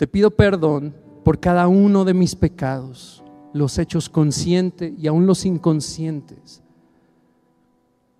[0.03, 0.93] Te pido perdón
[1.23, 3.23] por cada uno de mis pecados,
[3.53, 6.61] los hechos conscientes y aún los inconscientes.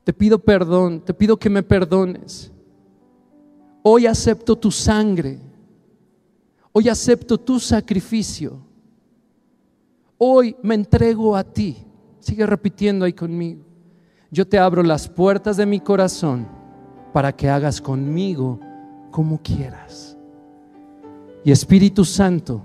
[0.05, 2.53] Te pido perdón, te pido que me perdones.
[3.83, 5.41] Hoy acepto tu sangre
[6.71, 8.61] Hoy acepto tu sacrificio.
[10.19, 11.85] Hoy me entrego a ti.
[12.21, 13.65] Sigue repitiendo ahí conmigo.
[14.31, 16.47] Yo te abro las puertas de mi corazón
[17.13, 18.61] para que hagas conmigo
[19.11, 20.12] como quieras.
[21.45, 22.63] Y Espíritu Santo,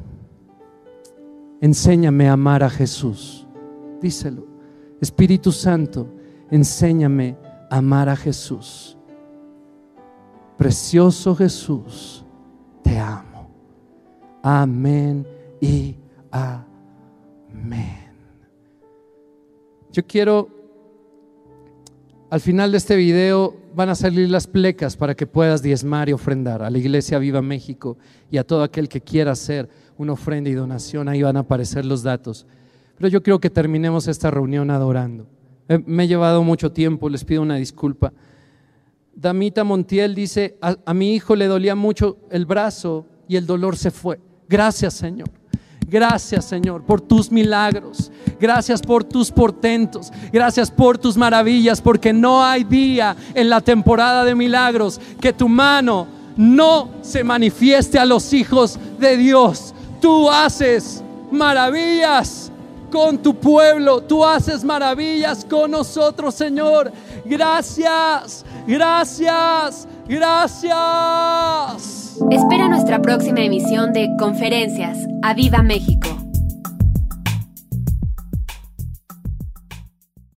[1.61, 3.47] enséñame a amar a Jesús.
[4.01, 4.45] Díselo.
[5.01, 6.07] Espíritu Santo,
[6.51, 7.37] enséñame
[7.69, 8.97] a amar a Jesús.
[10.57, 12.25] Precioso Jesús,
[12.83, 13.49] te amo.
[14.41, 15.27] Amén
[15.59, 15.95] y
[16.31, 18.07] amén.
[19.91, 20.49] Yo quiero,
[22.29, 26.13] al final de este video van a salir las plecas para que puedas diezmar y
[26.13, 27.95] ofrendar a la Iglesia Viva México
[28.31, 29.69] y a todo aquel que quiera hacer
[29.99, 31.07] una ofrenda y donación.
[31.07, 32.47] Ahí van a aparecer los datos.
[32.97, 35.27] Pero yo quiero que terminemos esta reunión adorando.
[35.69, 38.11] Eh, me he llevado mucho tiempo, les pido una disculpa.
[39.13, 43.91] Damita Montiel dice, a mi hijo le dolía mucho el brazo y el dolor se
[43.91, 44.19] fue.
[44.49, 45.29] Gracias Señor.
[45.89, 48.11] Gracias Señor por tus milagros.
[48.41, 50.11] Gracias por tus portentos.
[50.33, 51.81] Gracias por tus maravillas.
[51.81, 57.97] Porque no hay día en la temporada de milagros que tu mano no se manifieste
[57.97, 59.73] a los hijos de Dios.
[60.01, 62.51] Tú haces maravillas
[62.91, 64.01] con tu pueblo.
[64.01, 66.91] Tú haces maravillas con nosotros Señor.
[67.23, 68.43] Gracias.
[68.67, 69.87] Gracias.
[70.07, 71.87] Gracias.
[72.29, 74.97] Espera nuestra próxima emisión de Conferencias.
[75.23, 76.26] ¡A Viva México!